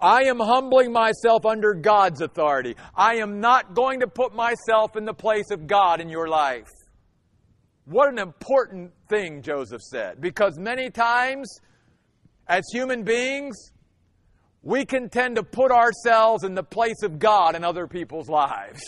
I 0.00 0.24
am 0.24 0.40
humbling 0.40 0.92
myself 0.92 1.46
under 1.46 1.72
God's 1.72 2.20
authority. 2.20 2.76
I 2.94 3.16
am 3.16 3.40
not 3.40 3.74
going 3.74 4.00
to 4.00 4.06
put 4.06 4.34
myself 4.34 4.96
in 4.96 5.04
the 5.04 5.14
place 5.14 5.50
of 5.50 5.66
God 5.66 6.00
in 6.00 6.08
your 6.08 6.28
life. 6.28 6.68
What 7.84 8.08
an 8.08 8.18
important 8.18 8.92
thing 9.08 9.42
Joseph 9.42 9.80
said. 9.80 10.20
Because 10.20 10.58
many 10.58 10.90
times, 10.90 11.60
as 12.48 12.64
human 12.72 13.04
beings, 13.04 13.56
we 14.62 14.84
can 14.84 15.08
tend 15.08 15.36
to 15.36 15.44
put 15.44 15.70
ourselves 15.70 16.42
in 16.42 16.54
the 16.54 16.64
place 16.64 17.02
of 17.04 17.18
God 17.18 17.54
in 17.54 17.64
other 17.64 17.86
people's 17.86 18.28
lives. 18.44 18.82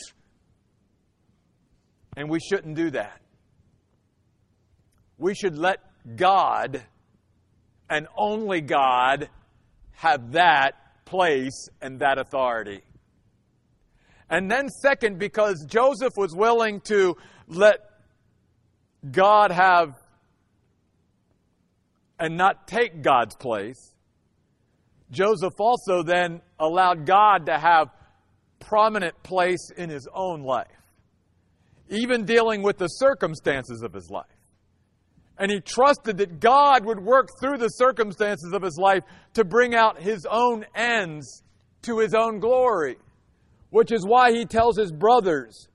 And 2.19 2.29
we 2.29 2.41
shouldn't 2.41 2.75
do 2.75 2.91
that. 2.91 3.21
We 5.19 5.37
should 5.37 5.57
let 5.57 5.79
God 6.17 6.83
and 7.89 8.09
only 8.17 8.61
God 8.61 9.31
have 9.93 10.33
that 10.33 11.05
place 11.05 11.69
and 11.81 12.01
that 12.01 12.19
authority. 12.19 12.83
And 14.29 14.51
then, 14.51 14.69
second, 14.69 15.21
because 15.21 15.65
Joseph 15.69 16.13
was 16.17 16.35
willing 16.35 16.81
to 16.87 17.17
let 17.47 17.79
God 19.09 19.53
have 19.53 19.95
and 22.19 22.37
not 22.37 22.67
take 22.67 23.01
God's 23.01 23.37
place, 23.37 23.95
Joseph 25.13 25.55
also 25.61 26.03
then 26.03 26.41
allowed 26.59 27.07
God 27.07 27.47
to 27.47 27.57
have 27.57 27.91
prominent 28.59 29.23
place 29.23 29.71
in 29.77 29.89
his 29.89 30.09
own 30.13 30.43
life, 30.43 30.78
even 31.91 32.25
dealing 32.25 32.63
with 32.63 32.79
the 32.79 32.89
circumstances 32.89 33.83
of 33.83 33.93
his 33.93 34.11
life. 34.11 34.27
And 35.39 35.51
he 35.51 35.61
trusted 35.61 36.19
that 36.19 36.41
God 36.41 36.85
would 36.85 36.99
work 36.99 37.29
through 37.41 37.59
the 37.59 37.69
circumstances 37.69 38.53
of 38.53 38.63
his 38.63 38.77
life 38.77 39.05
to 39.35 39.45
bring 39.45 39.75
out 39.75 40.01
his 40.01 40.27
own 40.29 40.65
ends 40.75 41.43
to 41.83 41.99
his 42.01 42.13
own 42.13 42.41
glory. 42.41 42.97
Which 43.71 43.93
is 43.93 44.05
why 44.05 44.33
he 44.33 44.47
tells 44.47 44.77
his 44.77 44.91
brothers, 44.91 45.69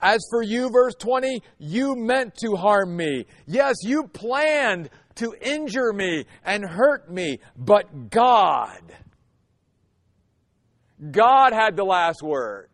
As 0.00 0.20
for 0.30 0.42
you, 0.42 0.70
verse 0.70 0.94
20, 0.98 1.42
you 1.58 1.94
meant 1.94 2.34
to 2.38 2.56
harm 2.56 2.96
me. 2.96 3.26
Yes, 3.46 3.76
you 3.82 4.08
planned 4.08 4.90
to 5.16 5.34
injure 5.40 5.92
me 5.92 6.24
and 6.44 6.64
hurt 6.64 7.10
me, 7.10 7.38
but 7.56 8.10
God, 8.10 8.80
God 11.10 11.52
had 11.52 11.76
the 11.76 11.84
last 11.84 12.22
word. 12.22 12.68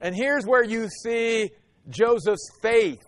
And 0.00 0.14
here's 0.14 0.44
where 0.44 0.64
you 0.64 0.88
see 1.02 1.50
Joseph's 1.88 2.50
faith. 2.60 3.04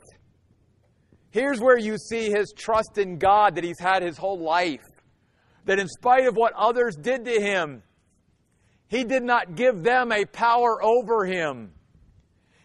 Here's 1.30 1.60
where 1.60 1.78
you 1.78 1.96
see 1.96 2.30
his 2.30 2.52
trust 2.56 2.98
in 2.98 3.18
God 3.18 3.54
that 3.54 3.64
he's 3.64 3.78
had 3.78 4.02
his 4.02 4.18
whole 4.18 4.42
life. 4.42 4.84
That 5.66 5.78
in 5.78 5.88
spite 5.88 6.26
of 6.26 6.34
what 6.34 6.52
others 6.54 6.96
did 6.96 7.24
to 7.26 7.40
him, 7.40 7.82
he 8.88 9.04
did 9.04 9.22
not 9.22 9.54
give 9.54 9.82
them 9.82 10.10
a 10.10 10.24
power 10.24 10.82
over 10.82 11.24
him. 11.24 11.72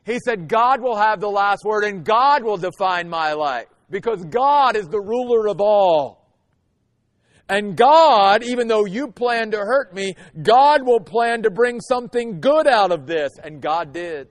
He 0.05 0.19
said, 0.19 0.47
God 0.47 0.81
will 0.81 0.95
have 0.95 1.19
the 1.19 1.29
last 1.29 1.63
word 1.63 1.83
and 1.83 2.03
God 2.03 2.43
will 2.43 2.57
define 2.57 3.09
my 3.09 3.33
life 3.33 3.67
because 3.89 4.23
God 4.25 4.75
is 4.75 4.87
the 4.87 5.01
ruler 5.01 5.47
of 5.47 5.61
all. 5.61 6.25
And 7.47 7.77
God, 7.77 8.43
even 8.43 8.67
though 8.67 8.85
you 8.85 9.11
plan 9.11 9.51
to 9.51 9.57
hurt 9.57 9.93
me, 9.93 10.15
God 10.41 10.81
will 10.83 10.99
plan 10.99 11.43
to 11.43 11.51
bring 11.51 11.79
something 11.79 12.39
good 12.39 12.67
out 12.67 12.91
of 12.91 13.05
this. 13.05 13.31
And 13.43 13.61
God 13.61 13.93
did. 13.93 14.29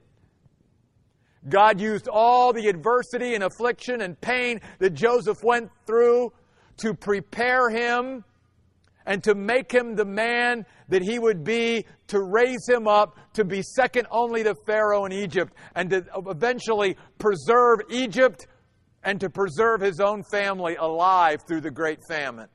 God 1.48 1.80
used 1.80 2.08
all 2.08 2.52
the 2.52 2.68
adversity 2.68 3.34
and 3.34 3.44
affliction 3.44 4.00
and 4.00 4.20
pain 4.20 4.60
that 4.78 4.94
Joseph 4.94 5.42
went 5.42 5.70
through 5.86 6.32
to 6.78 6.94
prepare 6.94 7.70
him 7.70 8.24
and 9.06 9.22
to 9.24 9.34
make 9.34 9.70
him 9.70 9.94
the 9.94 10.04
man 10.04 10.64
that 10.88 11.02
he 11.02 11.18
would 11.18 11.44
be, 11.44 11.84
to 12.06 12.22
raise 12.22 12.66
him 12.66 12.88
up 12.88 13.16
to 13.34 13.44
be 13.44 13.62
second 13.62 14.06
only 14.10 14.42
to 14.42 14.54
Pharaoh 14.66 15.04
in 15.04 15.12
Egypt, 15.12 15.52
and 15.74 15.90
to 15.90 16.04
eventually 16.26 16.96
preserve 17.18 17.80
Egypt 17.90 18.46
and 19.02 19.20
to 19.20 19.28
preserve 19.28 19.82
his 19.82 20.00
own 20.00 20.22
family 20.30 20.76
alive 20.76 21.42
through 21.46 21.60
the 21.60 21.70
great 21.70 21.98
famine. 22.08 22.48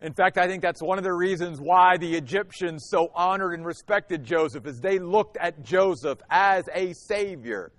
In 0.00 0.12
fact, 0.12 0.38
I 0.38 0.46
think 0.46 0.62
that's 0.62 0.80
one 0.80 0.98
of 0.98 1.04
the 1.04 1.12
reasons 1.12 1.60
why 1.60 1.96
the 1.96 2.14
Egyptians 2.14 2.86
so 2.88 3.10
honored 3.14 3.54
and 3.54 3.66
respected 3.66 4.22
Joseph 4.22 4.64
is 4.66 4.78
they 4.78 5.00
looked 5.00 5.36
at 5.36 5.64
Joseph 5.64 6.20
as 6.30 6.64
a 6.72 6.92
savior. 6.92 7.72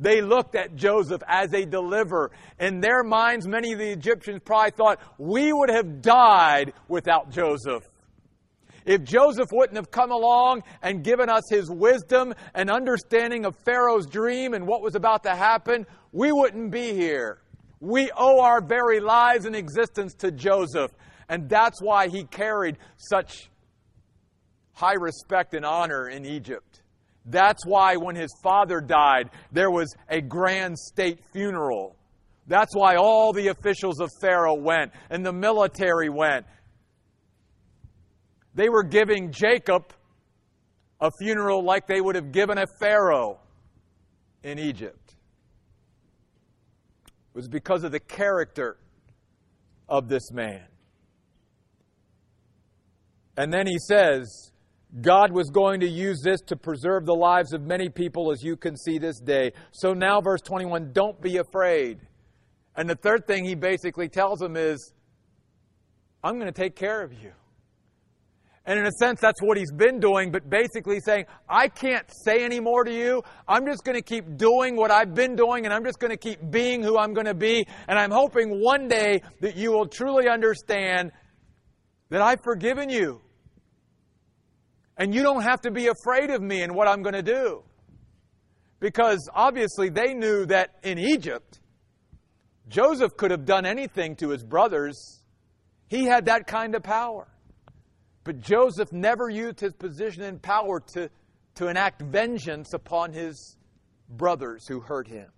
They 0.00 0.22
looked 0.22 0.54
at 0.54 0.74
Joseph 0.74 1.22
as 1.28 1.52
a 1.52 1.66
deliverer. 1.66 2.30
In 2.58 2.80
their 2.80 3.02
minds, 3.04 3.46
many 3.46 3.72
of 3.72 3.78
the 3.78 3.90
Egyptians 3.90 4.40
probably 4.44 4.70
thought, 4.70 5.00
we 5.18 5.52
would 5.52 5.70
have 5.70 6.00
died 6.00 6.72
without 6.88 7.30
Joseph. 7.30 7.84
If 8.86 9.02
Joseph 9.02 9.48
wouldn't 9.52 9.76
have 9.76 9.90
come 9.90 10.10
along 10.10 10.62
and 10.82 11.04
given 11.04 11.28
us 11.28 11.44
his 11.50 11.70
wisdom 11.70 12.34
and 12.54 12.70
understanding 12.70 13.44
of 13.44 13.54
Pharaoh's 13.64 14.06
dream 14.06 14.54
and 14.54 14.66
what 14.66 14.82
was 14.82 14.94
about 14.94 15.22
to 15.24 15.34
happen, 15.34 15.86
we 16.12 16.32
wouldn't 16.32 16.70
be 16.70 16.92
here. 16.92 17.42
We 17.80 18.10
owe 18.16 18.40
our 18.40 18.60
very 18.60 19.00
lives 19.00 19.44
and 19.44 19.54
existence 19.54 20.14
to 20.16 20.30
Joseph. 20.30 20.90
And 21.34 21.48
that's 21.48 21.82
why 21.82 22.06
he 22.06 22.22
carried 22.22 22.76
such 22.96 23.50
high 24.72 24.94
respect 24.94 25.52
and 25.54 25.66
honor 25.66 26.08
in 26.08 26.24
Egypt. 26.24 26.82
That's 27.26 27.66
why 27.66 27.96
when 27.96 28.14
his 28.14 28.32
father 28.40 28.80
died, 28.80 29.30
there 29.50 29.72
was 29.72 29.92
a 30.08 30.20
grand 30.20 30.78
state 30.78 31.18
funeral. 31.32 31.96
That's 32.46 32.72
why 32.72 32.94
all 32.94 33.32
the 33.32 33.48
officials 33.48 33.98
of 33.98 34.10
Pharaoh 34.20 34.54
went 34.54 34.92
and 35.10 35.26
the 35.26 35.32
military 35.32 36.08
went 36.08 36.46
they 38.54 38.68
were 38.68 38.84
giving 38.84 39.32
Jacob 39.32 39.92
a 41.00 41.10
funeral 41.18 41.64
like 41.64 41.88
they 41.88 42.00
would 42.00 42.14
have 42.14 42.30
given 42.30 42.58
a 42.58 42.66
Pharaoh 42.78 43.40
in 44.44 44.60
Egypt. 44.60 45.16
It 47.06 47.34
was 47.34 47.48
because 47.48 47.82
of 47.82 47.90
the 47.90 47.98
character 47.98 48.76
of 49.88 50.08
this 50.08 50.30
man. 50.30 50.68
And 53.36 53.52
then 53.52 53.66
he 53.66 53.78
says, 53.78 54.52
God 55.00 55.32
was 55.32 55.50
going 55.50 55.80
to 55.80 55.88
use 55.88 56.20
this 56.22 56.40
to 56.42 56.56
preserve 56.56 57.04
the 57.04 57.14
lives 57.14 57.52
of 57.52 57.62
many 57.62 57.88
people, 57.88 58.30
as 58.30 58.42
you 58.42 58.56
can 58.56 58.76
see 58.76 58.98
this 58.98 59.18
day. 59.18 59.52
So 59.72 59.92
now, 59.92 60.20
verse 60.20 60.40
21, 60.42 60.92
don't 60.92 61.20
be 61.20 61.38
afraid. 61.38 61.98
And 62.76 62.88
the 62.88 62.94
third 62.94 63.26
thing 63.26 63.44
he 63.44 63.54
basically 63.54 64.08
tells 64.08 64.38
them 64.38 64.56
is, 64.56 64.92
I'm 66.22 66.34
going 66.34 66.52
to 66.52 66.52
take 66.52 66.76
care 66.76 67.02
of 67.02 67.12
you. 67.12 67.32
And 68.66 68.78
in 68.78 68.86
a 68.86 68.92
sense, 68.92 69.20
that's 69.20 69.42
what 69.42 69.58
he's 69.58 69.72
been 69.72 70.00
doing, 70.00 70.30
but 70.30 70.48
basically 70.48 70.98
saying, 71.00 71.26
I 71.48 71.68
can't 71.68 72.06
say 72.24 72.42
any 72.44 72.60
more 72.60 72.82
to 72.82 72.92
you. 72.92 73.22
I'm 73.46 73.66
just 73.66 73.84
going 73.84 73.96
to 73.96 74.02
keep 74.02 74.38
doing 74.38 74.74
what 74.74 74.90
I've 74.90 75.14
been 75.14 75.36
doing, 75.36 75.66
and 75.66 75.74
I'm 75.74 75.84
just 75.84 75.98
going 75.98 76.12
to 76.12 76.16
keep 76.16 76.38
being 76.50 76.82
who 76.82 76.96
I'm 76.96 77.12
going 77.12 77.26
to 77.26 77.34
be. 77.34 77.66
And 77.88 77.98
I'm 77.98 78.10
hoping 78.10 78.62
one 78.62 78.88
day 78.88 79.20
that 79.40 79.56
you 79.56 79.70
will 79.70 79.86
truly 79.86 80.28
understand 80.28 81.12
that 82.10 82.20
I've 82.22 82.42
forgiven 82.42 82.88
you. 82.88 83.20
And 84.96 85.14
you 85.14 85.22
don't 85.22 85.42
have 85.42 85.62
to 85.62 85.70
be 85.70 85.88
afraid 85.88 86.30
of 86.30 86.40
me 86.40 86.62
and 86.62 86.74
what 86.74 86.86
I'm 86.86 87.02
going 87.02 87.14
to 87.14 87.22
do. 87.22 87.64
Because 88.80 89.28
obviously 89.34 89.88
they 89.88 90.14
knew 90.14 90.46
that 90.46 90.76
in 90.82 90.98
Egypt, 90.98 91.60
Joseph 92.68 93.16
could 93.16 93.30
have 93.30 93.44
done 93.44 93.66
anything 93.66 94.16
to 94.16 94.30
his 94.30 94.44
brothers. 94.44 95.22
He 95.88 96.04
had 96.04 96.26
that 96.26 96.46
kind 96.46 96.74
of 96.74 96.82
power. 96.82 97.28
But 98.24 98.40
Joseph 98.40 98.92
never 98.92 99.28
used 99.28 99.60
his 99.60 99.74
position 99.74 100.22
and 100.22 100.40
power 100.40 100.80
to, 100.94 101.10
to 101.56 101.68
enact 101.68 102.02
vengeance 102.02 102.72
upon 102.72 103.12
his 103.12 103.56
brothers 104.08 104.66
who 104.66 104.80
hurt 104.80 105.06
him. 105.06 105.30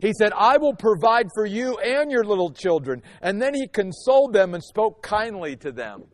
He 0.00 0.12
said, 0.12 0.32
I 0.36 0.58
will 0.58 0.74
provide 0.74 1.28
for 1.34 1.44
you 1.44 1.76
and 1.78 2.10
your 2.10 2.24
little 2.24 2.52
children. 2.52 3.02
And 3.20 3.42
then 3.42 3.54
he 3.54 3.66
consoled 3.66 4.32
them 4.32 4.54
and 4.54 4.62
spoke 4.62 5.02
kindly 5.02 5.56
to 5.56 5.72
them. 5.72 6.04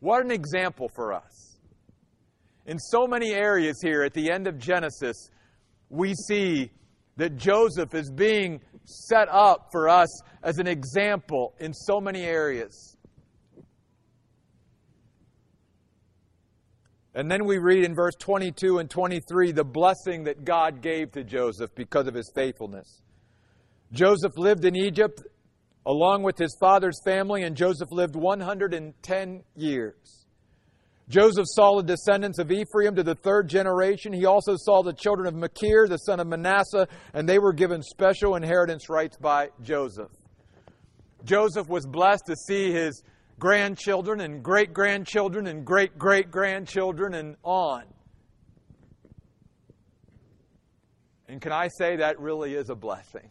What 0.00 0.24
an 0.24 0.30
example 0.30 0.88
for 0.94 1.12
us. 1.12 1.58
In 2.66 2.78
so 2.78 3.06
many 3.06 3.32
areas 3.32 3.80
here 3.82 4.02
at 4.02 4.14
the 4.14 4.30
end 4.30 4.46
of 4.46 4.58
Genesis, 4.58 5.30
we 5.90 6.14
see 6.14 6.70
that 7.16 7.36
Joseph 7.36 7.94
is 7.94 8.10
being 8.10 8.60
set 8.84 9.28
up 9.28 9.68
for 9.70 9.88
us 9.88 10.22
as 10.42 10.58
an 10.58 10.66
example 10.66 11.54
in 11.60 11.72
so 11.74 12.00
many 12.00 12.22
areas. 12.22 12.91
And 17.14 17.30
then 17.30 17.44
we 17.44 17.58
read 17.58 17.84
in 17.84 17.94
verse 17.94 18.14
22 18.18 18.78
and 18.78 18.88
23 18.88 19.52
the 19.52 19.64
blessing 19.64 20.24
that 20.24 20.44
God 20.44 20.80
gave 20.80 21.12
to 21.12 21.24
Joseph 21.24 21.74
because 21.74 22.06
of 22.06 22.14
his 22.14 22.30
faithfulness. 22.34 23.02
Joseph 23.92 24.38
lived 24.38 24.64
in 24.64 24.74
Egypt 24.74 25.22
along 25.84 26.22
with 26.22 26.38
his 26.38 26.56
father's 26.60 26.98
family, 27.04 27.42
and 27.42 27.56
Joseph 27.56 27.90
lived 27.90 28.14
110 28.14 29.42
years. 29.56 30.22
Joseph 31.08 31.46
saw 31.48 31.76
the 31.76 31.82
descendants 31.82 32.38
of 32.38 32.50
Ephraim 32.50 32.94
to 32.94 33.02
the 33.02 33.16
third 33.16 33.48
generation. 33.48 34.12
He 34.12 34.24
also 34.24 34.54
saw 34.56 34.82
the 34.82 34.92
children 34.92 35.26
of 35.26 35.34
Machir, 35.34 35.88
the 35.88 35.98
son 35.98 36.20
of 36.20 36.26
Manasseh, 36.28 36.88
and 37.12 37.28
they 37.28 37.38
were 37.38 37.52
given 37.52 37.82
special 37.82 38.36
inheritance 38.36 38.88
rights 38.88 39.16
by 39.16 39.48
Joseph. 39.60 40.10
Joseph 41.24 41.68
was 41.68 41.86
blessed 41.86 42.26
to 42.26 42.36
see 42.36 42.72
his 42.72 43.02
grandchildren 43.42 44.20
and 44.20 44.40
great 44.40 44.72
grandchildren 44.72 45.48
and 45.48 45.64
great 45.66 45.98
great 45.98 46.30
grandchildren 46.30 47.12
and 47.14 47.34
on. 47.42 47.82
And 51.26 51.40
can 51.40 51.50
I 51.50 51.66
say 51.76 51.96
that 51.96 52.20
really 52.20 52.54
is 52.54 52.70
a 52.70 52.76
blessing? 52.76 53.28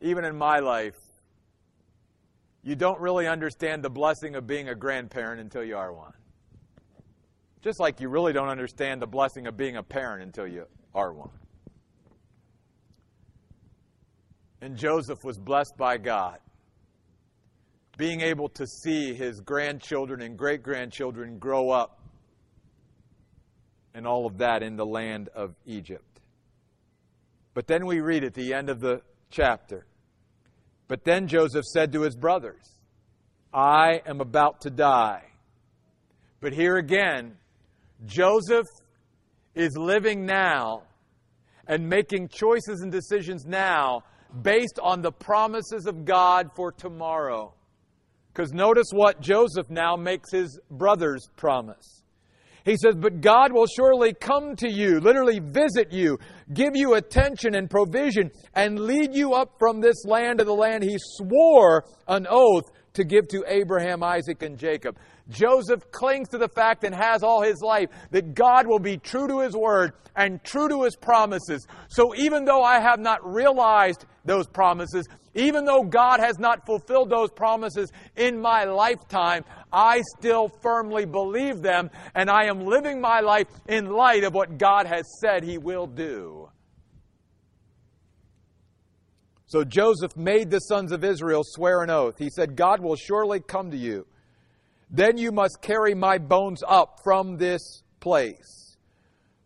Even 0.00 0.24
in 0.24 0.38
my 0.38 0.60
life, 0.60 0.94
you 2.62 2.76
don't 2.76 3.00
really 3.00 3.26
understand 3.26 3.82
the 3.82 3.90
blessing 3.90 4.36
of 4.36 4.46
being 4.46 4.68
a 4.68 4.74
grandparent 4.76 5.40
until 5.40 5.64
you 5.64 5.76
are 5.76 5.92
one. 5.92 6.12
Just 7.60 7.80
like 7.80 8.00
you 8.00 8.08
really 8.08 8.32
don't 8.32 8.50
understand 8.50 9.02
the 9.02 9.08
blessing 9.08 9.48
of 9.48 9.56
being 9.56 9.78
a 9.78 9.82
parent 9.82 10.22
until 10.22 10.46
you 10.46 10.66
are 10.94 11.12
one. 11.12 11.40
And 14.60 14.76
Joseph 14.76 15.24
was 15.24 15.38
blessed 15.38 15.76
by 15.76 15.98
God, 15.98 16.38
being 17.98 18.22
able 18.22 18.48
to 18.48 18.66
see 18.66 19.12
his 19.12 19.40
grandchildren 19.40 20.22
and 20.22 20.38
great 20.38 20.62
grandchildren 20.62 21.38
grow 21.38 21.68
up 21.68 22.00
and 23.92 24.06
all 24.06 24.24
of 24.24 24.38
that 24.38 24.62
in 24.62 24.76
the 24.76 24.86
land 24.86 25.28
of 25.34 25.54
Egypt. 25.66 26.20
But 27.54 27.66
then 27.66 27.84
we 27.84 28.00
read 28.00 28.22
at 28.22 28.34
the 28.34 28.54
end 28.54 28.70
of 28.70 28.80
the 28.80 29.02
chapter 29.30 29.84
But 30.86 31.04
then 31.04 31.28
Joseph 31.28 31.66
said 31.66 31.92
to 31.92 32.02
his 32.02 32.16
brothers, 32.16 32.80
I 33.52 34.00
am 34.06 34.20
about 34.20 34.62
to 34.62 34.70
die. 34.70 35.24
But 36.40 36.52
here 36.52 36.76
again, 36.76 37.36
Joseph 38.06 38.66
is 39.54 39.76
living 39.76 40.24
now 40.24 40.84
and 41.66 41.88
making 41.88 42.28
choices 42.28 42.80
and 42.80 42.90
decisions 42.90 43.44
now 43.44 44.04
based 44.42 44.78
on 44.82 45.02
the 45.02 45.12
promises 45.12 45.86
of 45.86 46.04
God 46.04 46.50
for 46.54 46.72
tomorrow. 46.72 47.52
Because 48.38 48.52
notice 48.52 48.86
what 48.92 49.20
Joseph 49.20 49.68
now 49.68 49.96
makes 49.96 50.30
his 50.30 50.60
brothers 50.70 51.28
promise. 51.34 52.04
He 52.64 52.76
says, 52.76 52.94
But 52.94 53.20
God 53.20 53.52
will 53.52 53.66
surely 53.66 54.14
come 54.14 54.54
to 54.56 54.70
you, 54.70 55.00
literally 55.00 55.40
visit 55.40 55.90
you, 55.90 56.20
give 56.54 56.76
you 56.76 56.94
attention 56.94 57.56
and 57.56 57.68
provision, 57.68 58.30
and 58.54 58.78
lead 58.78 59.12
you 59.12 59.32
up 59.32 59.56
from 59.58 59.80
this 59.80 60.04
land 60.04 60.38
to 60.38 60.44
the 60.44 60.54
land 60.54 60.84
he 60.84 60.98
swore 61.16 61.84
an 62.06 62.28
oath 62.30 62.70
to 62.92 63.02
give 63.02 63.26
to 63.28 63.44
Abraham, 63.48 64.04
Isaac, 64.04 64.40
and 64.42 64.56
Jacob. 64.56 64.98
Joseph 65.28 65.90
clings 65.90 66.28
to 66.28 66.38
the 66.38 66.48
fact 66.48 66.84
and 66.84 66.94
has 66.94 67.24
all 67.24 67.42
his 67.42 67.60
life 67.60 67.88
that 68.12 68.34
God 68.34 68.68
will 68.68 68.78
be 68.78 68.98
true 68.98 69.26
to 69.26 69.40
his 69.40 69.56
word 69.56 69.92
and 70.14 70.42
true 70.44 70.68
to 70.68 70.84
his 70.84 70.96
promises. 70.96 71.66
So 71.88 72.14
even 72.14 72.44
though 72.44 72.62
I 72.62 72.80
have 72.80 73.00
not 73.00 73.18
realized 73.24 74.04
those 74.24 74.46
promises, 74.46 75.06
even 75.38 75.64
though 75.64 75.82
God 75.82 76.20
has 76.20 76.38
not 76.38 76.66
fulfilled 76.66 77.10
those 77.10 77.30
promises 77.30 77.90
in 78.16 78.40
my 78.40 78.64
lifetime, 78.64 79.44
I 79.72 80.02
still 80.18 80.48
firmly 80.62 81.04
believe 81.04 81.62
them 81.62 81.90
and 82.14 82.30
I 82.30 82.44
am 82.44 82.64
living 82.64 83.00
my 83.00 83.20
life 83.20 83.46
in 83.68 83.90
light 83.90 84.24
of 84.24 84.34
what 84.34 84.58
God 84.58 84.86
has 84.86 85.04
said 85.20 85.44
he 85.44 85.58
will 85.58 85.86
do. 85.86 86.48
So 89.46 89.64
Joseph 89.64 90.16
made 90.16 90.50
the 90.50 90.58
sons 90.58 90.92
of 90.92 91.04
Israel 91.04 91.42
swear 91.44 91.82
an 91.82 91.90
oath. 91.90 92.18
He 92.18 92.28
said, 92.28 92.54
God 92.54 92.80
will 92.80 92.96
surely 92.96 93.40
come 93.40 93.70
to 93.70 93.76
you 93.78 94.06
then 94.90 95.18
you 95.18 95.32
must 95.32 95.60
carry 95.60 95.94
my 95.94 96.18
bones 96.18 96.62
up 96.66 97.00
from 97.04 97.36
this 97.36 97.82
place. 98.00 98.67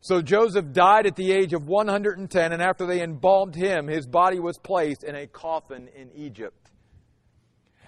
So 0.05 0.21
Joseph 0.21 0.73
died 0.73 1.07
at 1.07 1.15
the 1.15 1.31
age 1.31 1.53
of 1.53 1.69
110, 1.69 2.53
and 2.53 2.61
after 2.61 2.87
they 2.87 3.03
embalmed 3.03 3.55
him, 3.55 3.87
his 3.87 4.05
body 4.05 4.41
was 4.41 4.59
placed 4.59 5.05
in 5.05 5.15
a 5.15 5.29
coffin 5.29 5.89
in 5.95 6.11
Egypt. 6.17 6.73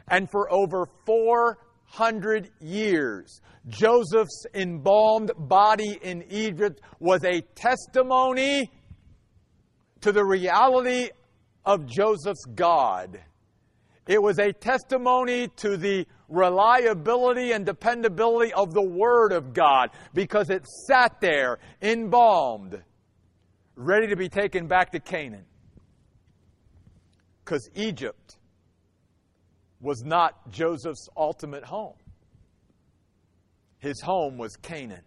And 0.06 0.30
for 0.30 0.52
over 0.52 0.86
400 1.06 2.50
years, 2.60 3.40
Joseph's 3.66 4.46
embalmed 4.54 5.32
body 5.36 5.98
in 6.02 6.22
Egypt 6.30 6.80
was 7.00 7.24
a 7.24 7.40
testimony 7.56 8.70
to 10.02 10.12
the 10.12 10.24
reality 10.24 11.08
of 11.66 11.84
Joseph's 11.84 12.44
God. 12.54 13.20
It 14.06 14.22
was 14.22 14.38
a 14.38 14.52
testimony 14.52 15.48
to 15.56 15.76
the 15.76 16.06
reliability 16.35 17.53
and 17.53 17.64
dependability 17.64 18.53
of 18.53 18.74
the 18.74 18.82
Word 18.82 19.32
of 19.32 19.55
God 19.55 19.91
because 20.12 20.51
it 20.51 20.66
sat 20.87 21.20
there 21.20 21.59
embalmed, 21.80 22.82
ready 23.76 24.09
to 24.09 24.16
be 24.16 24.28
taken 24.28 24.66
back 24.66 24.93
to 24.93 25.01
Canaan. 25.01 25.45
Because 27.45 27.68
Egypt 27.74 28.39
was 29.80 30.03
not 30.03 30.51
Joseph's 30.51 31.09
ultimate 31.16 31.64
home, 31.64 31.95
his 33.78 34.01
home 34.01 34.39
was 34.39 34.57
Canaan. 34.57 35.03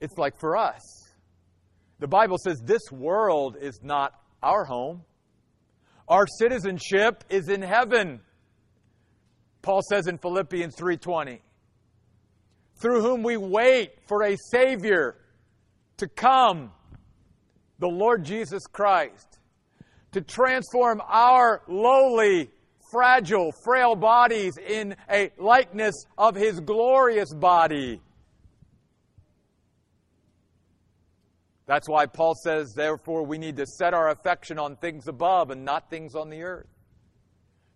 It's 0.00 0.18
like 0.18 0.38
for 0.38 0.56
us. 0.56 0.82
The 1.98 2.06
Bible 2.06 2.36
says 2.36 2.60
this 2.62 2.92
world 2.92 3.56
is 3.58 3.80
not 3.82 4.12
our 4.42 4.64
home. 4.64 5.02
Our 6.08 6.26
citizenship 6.38 7.24
is 7.28 7.48
in 7.48 7.62
heaven. 7.62 8.20
Paul 9.62 9.82
says 9.82 10.06
in 10.06 10.18
Philippians 10.18 10.76
3:20, 10.76 11.40
through 12.80 13.02
whom 13.02 13.22
we 13.22 13.36
wait 13.36 13.98
for 14.06 14.22
a 14.22 14.36
savior 14.50 15.16
to 15.96 16.06
come, 16.06 16.72
the 17.78 17.88
Lord 17.88 18.24
Jesus 18.24 18.66
Christ, 18.66 19.38
to 20.12 20.20
transform 20.20 21.02
our 21.04 21.62
lowly, 21.66 22.50
fragile, 22.90 23.50
frail 23.64 23.96
bodies 23.96 24.56
in 24.58 24.94
a 25.10 25.32
likeness 25.38 25.94
of 26.16 26.36
his 26.36 26.60
glorious 26.60 27.34
body 27.34 28.00
That's 31.66 31.88
why 31.88 32.06
Paul 32.06 32.34
says, 32.34 32.74
therefore, 32.74 33.24
we 33.24 33.38
need 33.38 33.56
to 33.56 33.66
set 33.66 33.92
our 33.92 34.10
affection 34.10 34.58
on 34.58 34.76
things 34.76 35.08
above 35.08 35.50
and 35.50 35.64
not 35.64 35.90
things 35.90 36.14
on 36.14 36.30
the 36.30 36.42
earth. 36.42 36.68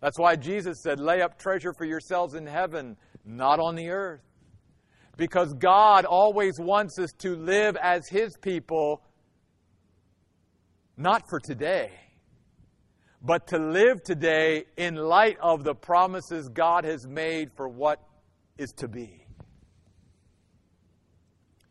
That's 0.01 0.19
why 0.19 0.37
Jesus 0.37 0.81
said, 0.81 1.01
lay 1.01 1.21
up 1.23 1.39
treasure 1.39 1.75
for 1.75 1.85
yourselves 1.85 2.35
in 2.35 2.47
heaven, 2.47 2.97
not 3.25 3.59
on 3.59 3.75
the 3.75 3.91
earth. 3.91 4.23
Because 5.17 5.53
God 5.55 6.05
always 6.05 6.59
wants 6.59 6.99
us 6.99 7.13
to 7.19 7.35
live 7.35 7.77
as 7.77 8.09
His 8.09 8.37
people, 8.37 9.03
not 10.97 11.29
for 11.29 11.41
today, 11.41 11.91
but 13.21 13.49
to 13.49 13.59
live 13.59 14.03
today 14.03 14.65
in 14.77 14.95
light 14.95 15.37
of 15.43 15.65
the 15.65 15.75
promises 15.75 16.49
God 16.49 16.85
has 16.85 17.07
made 17.07 17.51
for 17.55 17.69
what 17.69 18.01
is 18.57 18.73
to 18.75 18.89
be. 18.89 19.20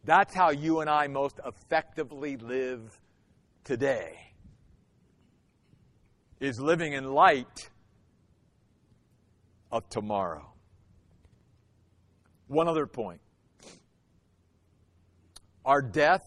That's 0.03 0.33
how 0.33 0.51
you 0.51 0.79
and 0.79 0.89
I 0.89 1.07
most 1.07 1.39
effectively 1.45 2.37
live 2.37 2.99
today. 3.63 4.19
Is 6.39 6.59
living 6.59 6.93
in 6.93 7.03
light 7.03 7.69
of 9.71 9.87
tomorrow. 9.89 10.53
One 12.47 12.67
other 12.67 12.87
point. 12.87 13.21
Our 15.65 15.81
death 15.81 16.23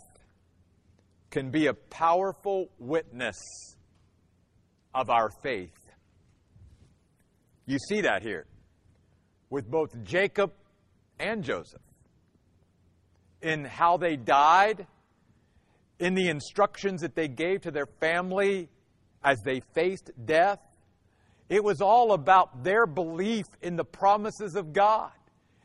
can 1.30 1.50
be 1.50 1.66
a 1.66 1.74
powerful 1.74 2.68
witness 2.78 3.38
of 4.94 5.08
our 5.08 5.30
faith. 5.42 5.72
You 7.66 7.78
see 7.88 8.02
that 8.02 8.22
here 8.22 8.46
with 9.48 9.70
both 9.70 9.90
Jacob 10.04 10.52
and 11.18 11.42
Joseph 11.42 11.80
in 13.42 13.64
how 13.64 13.96
they 13.96 14.16
died, 14.16 14.86
in 15.98 16.14
the 16.14 16.28
instructions 16.28 17.02
that 17.02 17.14
they 17.14 17.28
gave 17.28 17.62
to 17.62 17.70
their 17.70 17.86
family 18.00 18.68
as 19.22 19.38
they 19.44 19.60
faced 19.74 20.10
death. 20.24 20.58
It 21.48 21.62
was 21.62 21.80
all 21.80 22.12
about 22.12 22.64
their 22.64 22.86
belief 22.86 23.44
in 23.60 23.76
the 23.76 23.84
promises 23.84 24.54
of 24.56 24.72
God, 24.72 25.12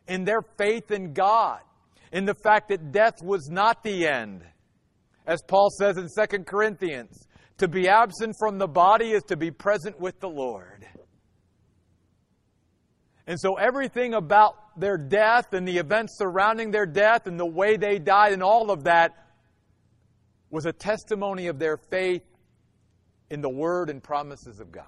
in 0.08 0.26
their 0.26 0.42
faith 0.58 0.92
in 0.92 1.14
God, 1.14 1.62
in 2.12 2.26
the 2.26 2.36
fact 2.36 2.70
that 2.70 2.92
death 2.92 3.16
was 3.24 3.48
not 3.50 3.84
the 3.84 4.08
end. 4.08 4.44
As 5.26 5.42
Paul 5.48 5.70
says 5.70 5.98
in 5.98 6.08
2 6.08 6.44
Corinthians, 6.44 7.28
to 7.58 7.68
be 7.68 7.90
absent 7.90 8.36
from 8.38 8.58
the 8.58 8.68
body 8.68 9.12
is 9.12 9.24
to 9.24 9.36
be 9.36 9.50
present 9.50 10.00
with 10.00 10.20
the 10.20 10.30
Lord. 10.30 10.86
And 13.26 13.40
so 13.40 13.56
everything 13.56 14.14
about 14.14 14.56
their 14.78 14.98
death 14.98 15.54
and 15.54 15.68
the 15.68 15.78
events 15.78 16.18
surrounding 16.18 16.72
their 16.72 16.86
death 16.86 17.28
and 17.28 17.40
the 17.40 17.46
way 17.46 17.78
they 17.78 18.00
died 18.00 18.34
and 18.34 18.44
all 18.44 18.72
of 18.72 18.84
that 18.86 19.28
was 20.50 20.66
a 20.66 20.74
testimony 20.74 21.48
of 21.48 21.60
their 21.60 21.78
faith 21.78 22.24
in 23.30 23.42
the 23.42 23.50
Word 23.50 23.90
and 23.90 24.02
promises 24.02 24.60
of 24.60 24.72
God. 24.72 24.86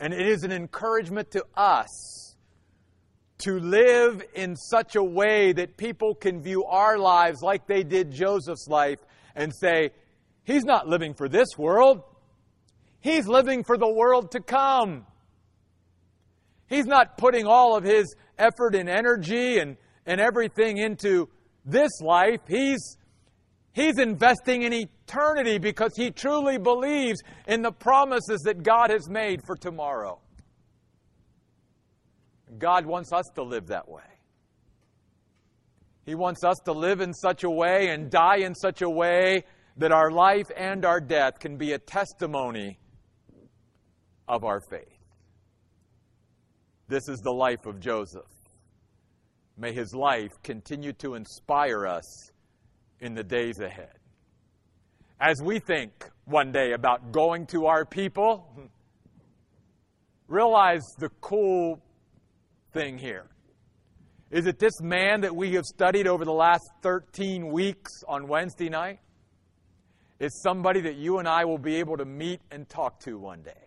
And 0.00 0.12
it 0.12 0.26
is 0.26 0.42
an 0.42 0.52
encouragement 0.52 1.30
to 1.32 1.44
us 1.56 2.34
to 3.38 3.58
live 3.58 4.22
in 4.34 4.56
such 4.56 4.96
a 4.96 5.02
way 5.02 5.52
that 5.52 5.76
people 5.76 6.14
can 6.14 6.42
view 6.42 6.64
our 6.64 6.98
lives 6.98 7.42
like 7.42 7.66
they 7.66 7.82
did 7.82 8.10
Joseph's 8.10 8.68
life 8.68 8.98
and 9.34 9.52
say, 9.54 9.90
He's 10.44 10.64
not 10.64 10.88
living 10.88 11.14
for 11.14 11.28
this 11.28 11.48
world. 11.56 12.02
He's 13.00 13.26
living 13.26 13.64
for 13.64 13.76
the 13.76 13.88
world 13.88 14.32
to 14.32 14.40
come. 14.40 15.06
He's 16.68 16.86
not 16.86 17.18
putting 17.18 17.46
all 17.46 17.76
of 17.76 17.84
his 17.84 18.14
effort 18.38 18.74
and 18.74 18.88
energy 18.88 19.58
and, 19.58 19.76
and 20.06 20.20
everything 20.20 20.78
into 20.78 21.28
this 21.64 22.00
life. 22.00 22.40
He's, 22.46 22.96
he's 23.72 23.98
investing 23.98 24.62
in 24.62 24.72
eternity 24.72 25.58
because 25.58 25.92
he 25.96 26.10
truly 26.10 26.58
believes 26.58 27.20
in 27.46 27.62
the 27.62 27.72
promises 27.72 28.40
that 28.44 28.62
God 28.62 28.90
has 28.90 29.08
made 29.08 29.42
for 29.46 29.56
tomorrow. 29.56 30.20
God 32.58 32.86
wants 32.86 33.12
us 33.12 33.24
to 33.34 33.42
live 33.42 33.68
that 33.68 33.88
way. 33.88 34.02
He 36.06 36.14
wants 36.14 36.44
us 36.44 36.56
to 36.66 36.72
live 36.72 37.00
in 37.00 37.14
such 37.14 37.44
a 37.44 37.50
way 37.50 37.88
and 37.88 38.10
die 38.10 38.38
in 38.38 38.54
such 38.54 38.82
a 38.82 38.90
way 38.90 39.44
that 39.76 39.90
our 39.90 40.10
life 40.10 40.46
and 40.56 40.84
our 40.84 41.00
death 41.00 41.40
can 41.40 41.56
be 41.56 41.72
a 41.72 41.78
testimony 41.78 42.78
of 44.28 44.44
our 44.44 44.60
faith. 44.60 44.93
This 46.94 47.08
is 47.08 47.18
the 47.22 47.32
life 47.32 47.66
of 47.66 47.80
Joseph. 47.80 48.30
May 49.58 49.72
his 49.72 49.96
life 49.96 50.30
continue 50.44 50.92
to 50.92 51.16
inspire 51.16 51.88
us 51.88 52.30
in 53.00 53.14
the 53.14 53.24
days 53.24 53.58
ahead. 53.58 53.98
As 55.18 55.42
we 55.42 55.58
think 55.58 56.08
one 56.24 56.52
day 56.52 56.70
about 56.70 57.10
going 57.10 57.46
to 57.46 57.66
our 57.66 57.84
people, 57.84 58.48
realize 60.28 60.84
the 61.00 61.08
cool 61.20 61.82
thing 62.72 62.96
here 62.96 63.26
is 64.30 64.44
that 64.44 64.60
this 64.60 64.80
man 64.80 65.22
that 65.22 65.34
we 65.34 65.54
have 65.54 65.64
studied 65.64 66.06
over 66.06 66.24
the 66.24 66.32
last 66.32 66.70
13 66.82 67.48
weeks 67.48 67.90
on 68.06 68.28
Wednesday 68.28 68.68
night 68.68 69.00
is 70.20 70.40
somebody 70.44 70.82
that 70.82 70.94
you 70.94 71.18
and 71.18 71.26
I 71.26 71.44
will 71.44 71.58
be 71.58 71.74
able 71.74 71.96
to 71.96 72.04
meet 72.04 72.38
and 72.52 72.68
talk 72.68 73.00
to 73.00 73.18
one 73.18 73.42
day. 73.42 73.63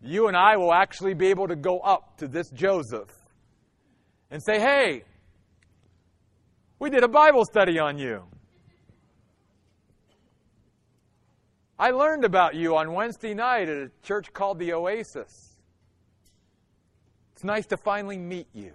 You 0.00 0.28
and 0.28 0.36
I 0.36 0.56
will 0.56 0.72
actually 0.72 1.14
be 1.14 1.28
able 1.28 1.48
to 1.48 1.56
go 1.56 1.80
up 1.80 2.18
to 2.18 2.28
this 2.28 2.50
Joseph 2.50 3.10
and 4.30 4.42
say, 4.42 4.60
hey, 4.60 5.04
we 6.78 6.90
did 6.90 7.02
a 7.02 7.08
Bible 7.08 7.44
study 7.44 7.78
on 7.78 7.98
you. 7.98 8.22
I 11.78 11.90
learned 11.90 12.24
about 12.24 12.54
you 12.54 12.76
on 12.76 12.92
Wednesday 12.92 13.34
night 13.34 13.68
at 13.68 13.76
a 13.76 13.90
church 14.02 14.32
called 14.32 14.58
the 14.58 14.72
Oasis. 14.72 15.60
It's 17.32 17.44
nice 17.44 17.66
to 17.66 17.76
finally 17.76 18.18
meet 18.18 18.48
you. 18.52 18.72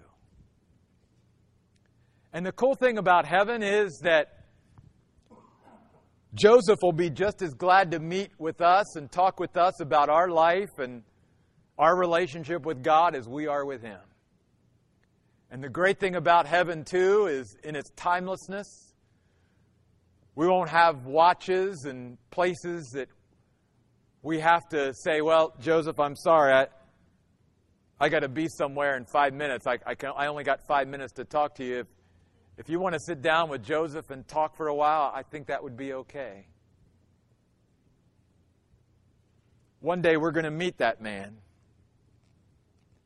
And 2.32 2.44
the 2.44 2.52
cool 2.52 2.74
thing 2.74 2.98
about 2.98 3.26
heaven 3.26 3.62
is 3.62 4.00
that 4.00 4.33
Joseph 6.34 6.80
will 6.82 6.92
be 6.92 7.10
just 7.10 7.42
as 7.42 7.54
glad 7.54 7.92
to 7.92 8.00
meet 8.00 8.30
with 8.38 8.60
us 8.60 8.96
and 8.96 9.10
talk 9.10 9.38
with 9.38 9.56
us 9.56 9.80
about 9.80 10.08
our 10.08 10.28
life 10.28 10.78
and 10.78 11.02
our 11.78 11.96
relationship 11.96 12.66
with 12.66 12.82
God 12.82 13.14
as 13.14 13.28
we 13.28 13.46
are 13.46 13.64
with 13.64 13.82
him. 13.82 14.00
And 15.50 15.62
the 15.62 15.68
great 15.68 16.00
thing 16.00 16.16
about 16.16 16.46
heaven, 16.46 16.84
too, 16.84 17.26
is 17.26 17.56
in 17.62 17.76
its 17.76 17.90
timelessness. 17.94 18.94
We 20.34 20.48
won't 20.48 20.70
have 20.70 21.06
watches 21.06 21.84
and 21.84 22.18
places 22.30 22.90
that 22.94 23.08
we 24.22 24.40
have 24.40 24.68
to 24.70 24.92
say, 24.94 25.20
well, 25.20 25.54
Joseph, 25.60 26.00
I'm 26.00 26.16
sorry. 26.16 26.52
I, 26.52 26.66
I 28.00 28.08
got 28.08 28.20
to 28.20 28.28
be 28.28 28.48
somewhere 28.48 28.96
in 28.96 29.04
five 29.04 29.34
minutes. 29.34 29.68
I, 29.68 29.78
I, 29.86 29.94
can, 29.94 30.10
I 30.16 30.26
only 30.26 30.42
got 30.42 30.66
five 30.66 30.88
minutes 30.88 31.12
to 31.14 31.24
talk 31.24 31.54
to 31.56 31.64
you. 31.64 31.80
If, 31.80 31.86
if 32.56 32.68
you 32.68 32.78
want 32.78 32.94
to 32.94 33.00
sit 33.00 33.20
down 33.20 33.48
with 33.48 33.64
Joseph 33.64 34.10
and 34.10 34.26
talk 34.26 34.56
for 34.56 34.68
a 34.68 34.74
while, 34.74 35.12
I 35.14 35.22
think 35.22 35.48
that 35.48 35.62
would 35.62 35.76
be 35.76 35.92
okay. 35.92 36.46
One 39.80 40.00
day 40.00 40.16
we're 40.16 40.30
going 40.30 40.44
to 40.44 40.50
meet 40.50 40.78
that 40.78 41.00
man, 41.00 41.36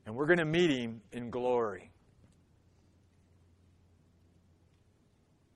and 0.07 0.15
we're 0.15 0.27
going 0.27 0.39
to 0.39 0.45
meet 0.45 0.71
him 0.71 1.01
in 1.13 1.31
glory. 1.31 1.91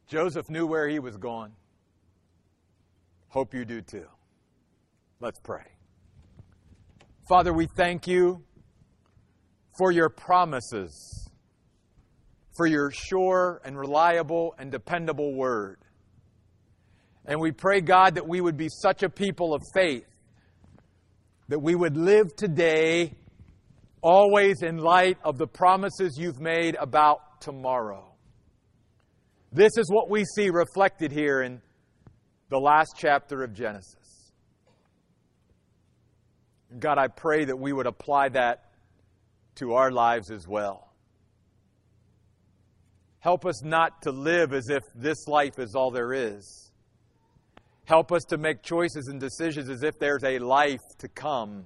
Joseph 0.09 0.51
knew 0.51 0.67
where 0.67 0.89
he 0.89 0.99
was 0.99 1.17
going. 1.17 1.53
Hope 3.29 3.55
you 3.55 3.65
do 3.65 3.81
too. 3.81 4.07
Let's 5.21 5.39
pray. 5.39 5.65
Father, 7.29 7.53
we 7.53 7.67
thank 7.67 8.07
you 8.07 8.43
for 9.79 9.91
your 9.91 10.11
promises, 10.11 11.31
for 12.63 12.67
your 12.69 12.93
sure 12.93 13.61
and 13.65 13.77
reliable 13.77 14.55
and 14.57 14.71
dependable 14.71 15.35
word. 15.35 15.79
And 17.27 17.41
we 17.41 17.51
pray, 17.51 17.81
God, 17.81 18.15
that 18.15 18.29
we 18.29 18.41
would 18.41 18.57
be 18.57 18.69
such 18.69 19.03
a 19.03 19.09
people 19.09 19.53
of 19.53 19.63
faith 19.75 20.07
that 21.49 21.59
we 21.59 21.75
would 21.75 21.97
live 21.97 22.37
today 22.37 23.17
always 24.01 24.63
in 24.63 24.77
light 24.79 25.19
of 25.25 25.39
the 25.39 25.47
promises 25.49 26.17
you've 26.17 26.39
made 26.39 26.77
about 26.77 27.41
tomorrow. 27.41 28.15
This 29.51 29.73
is 29.77 29.91
what 29.91 30.09
we 30.09 30.25
see 30.25 30.49
reflected 30.49 31.11
here 31.11 31.43
in 31.43 31.61
the 32.49 32.61
last 32.61 32.95
chapter 32.97 33.43
of 33.43 33.55
Genesis. 33.55 34.33
God, 36.79 36.97
I 36.97 37.09
pray 37.09 37.45
that 37.45 37.59
we 37.59 37.73
would 37.73 37.89
apply 37.89 38.29
that 38.29 38.71
to 39.57 39.73
our 39.73 39.91
lives 39.91 40.31
as 40.31 40.47
well. 40.47 40.92
Help 43.23 43.47
us 43.47 43.63
not 43.63 44.03
to 44.03 44.11
live 44.11 44.53
as 44.53 44.69
if 44.69 44.83
this 44.97 45.29
life 45.29 45.61
is 45.61 45.77
all 45.77 45.93
there 45.93 46.13
is. 46.13 46.73
Help 47.85 48.11
us 48.11 48.25
to 48.25 48.37
make 48.37 48.65
choices 48.65 49.07
and 49.07 49.21
decisions 49.21 49.71
as 49.71 49.85
if 49.85 49.97
there's 50.01 50.25
a 50.25 50.41
life 50.41 50.81
to 50.99 51.07
come, 51.07 51.65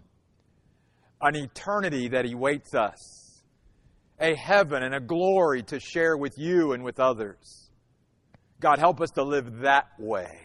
an 1.23 1.35
eternity 1.35 2.09
that 2.09 2.31
awaits 2.31 2.75
us, 2.75 3.43
a 4.21 4.35
heaven 4.35 4.83
and 4.83 4.95
a 4.95 5.01
glory 5.01 5.63
to 5.63 5.81
share 5.81 6.19
with 6.19 6.35
you 6.37 6.73
and 6.73 6.85
with 6.85 7.01
others. 7.01 7.71
God, 8.61 8.79
help 8.79 9.01
us 9.01 9.09
to 9.15 9.23
live 9.23 9.61
that 9.61 9.87
way. 9.99 10.39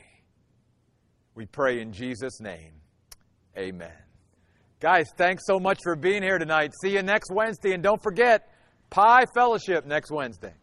We 1.36 1.46
pray 1.46 1.82
in 1.82 1.92
Jesus' 1.92 2.40
name. 2.40 2.72
Amen. 3.58 3.92
Guys, 4.80 5.08
thanks 5.18 5.44
so 5.46 5.60
much 5.60 5.80
for 5.84 5.98
being 5.98 6.24
here 6.24 6.40
tonight. 6.40 6.72
See 6.82 6.94
you 6.94 7.04
next 7.04 7.32
Wednesday. 7.34 7.74
And 7.74 7.84
don't 7.84 8.02
forget, 8.02 8.48
Pie 8.90 9.26
Fellowship 9.34 9.86
next 9.86 10.10
Wednesday. 10.10 10.54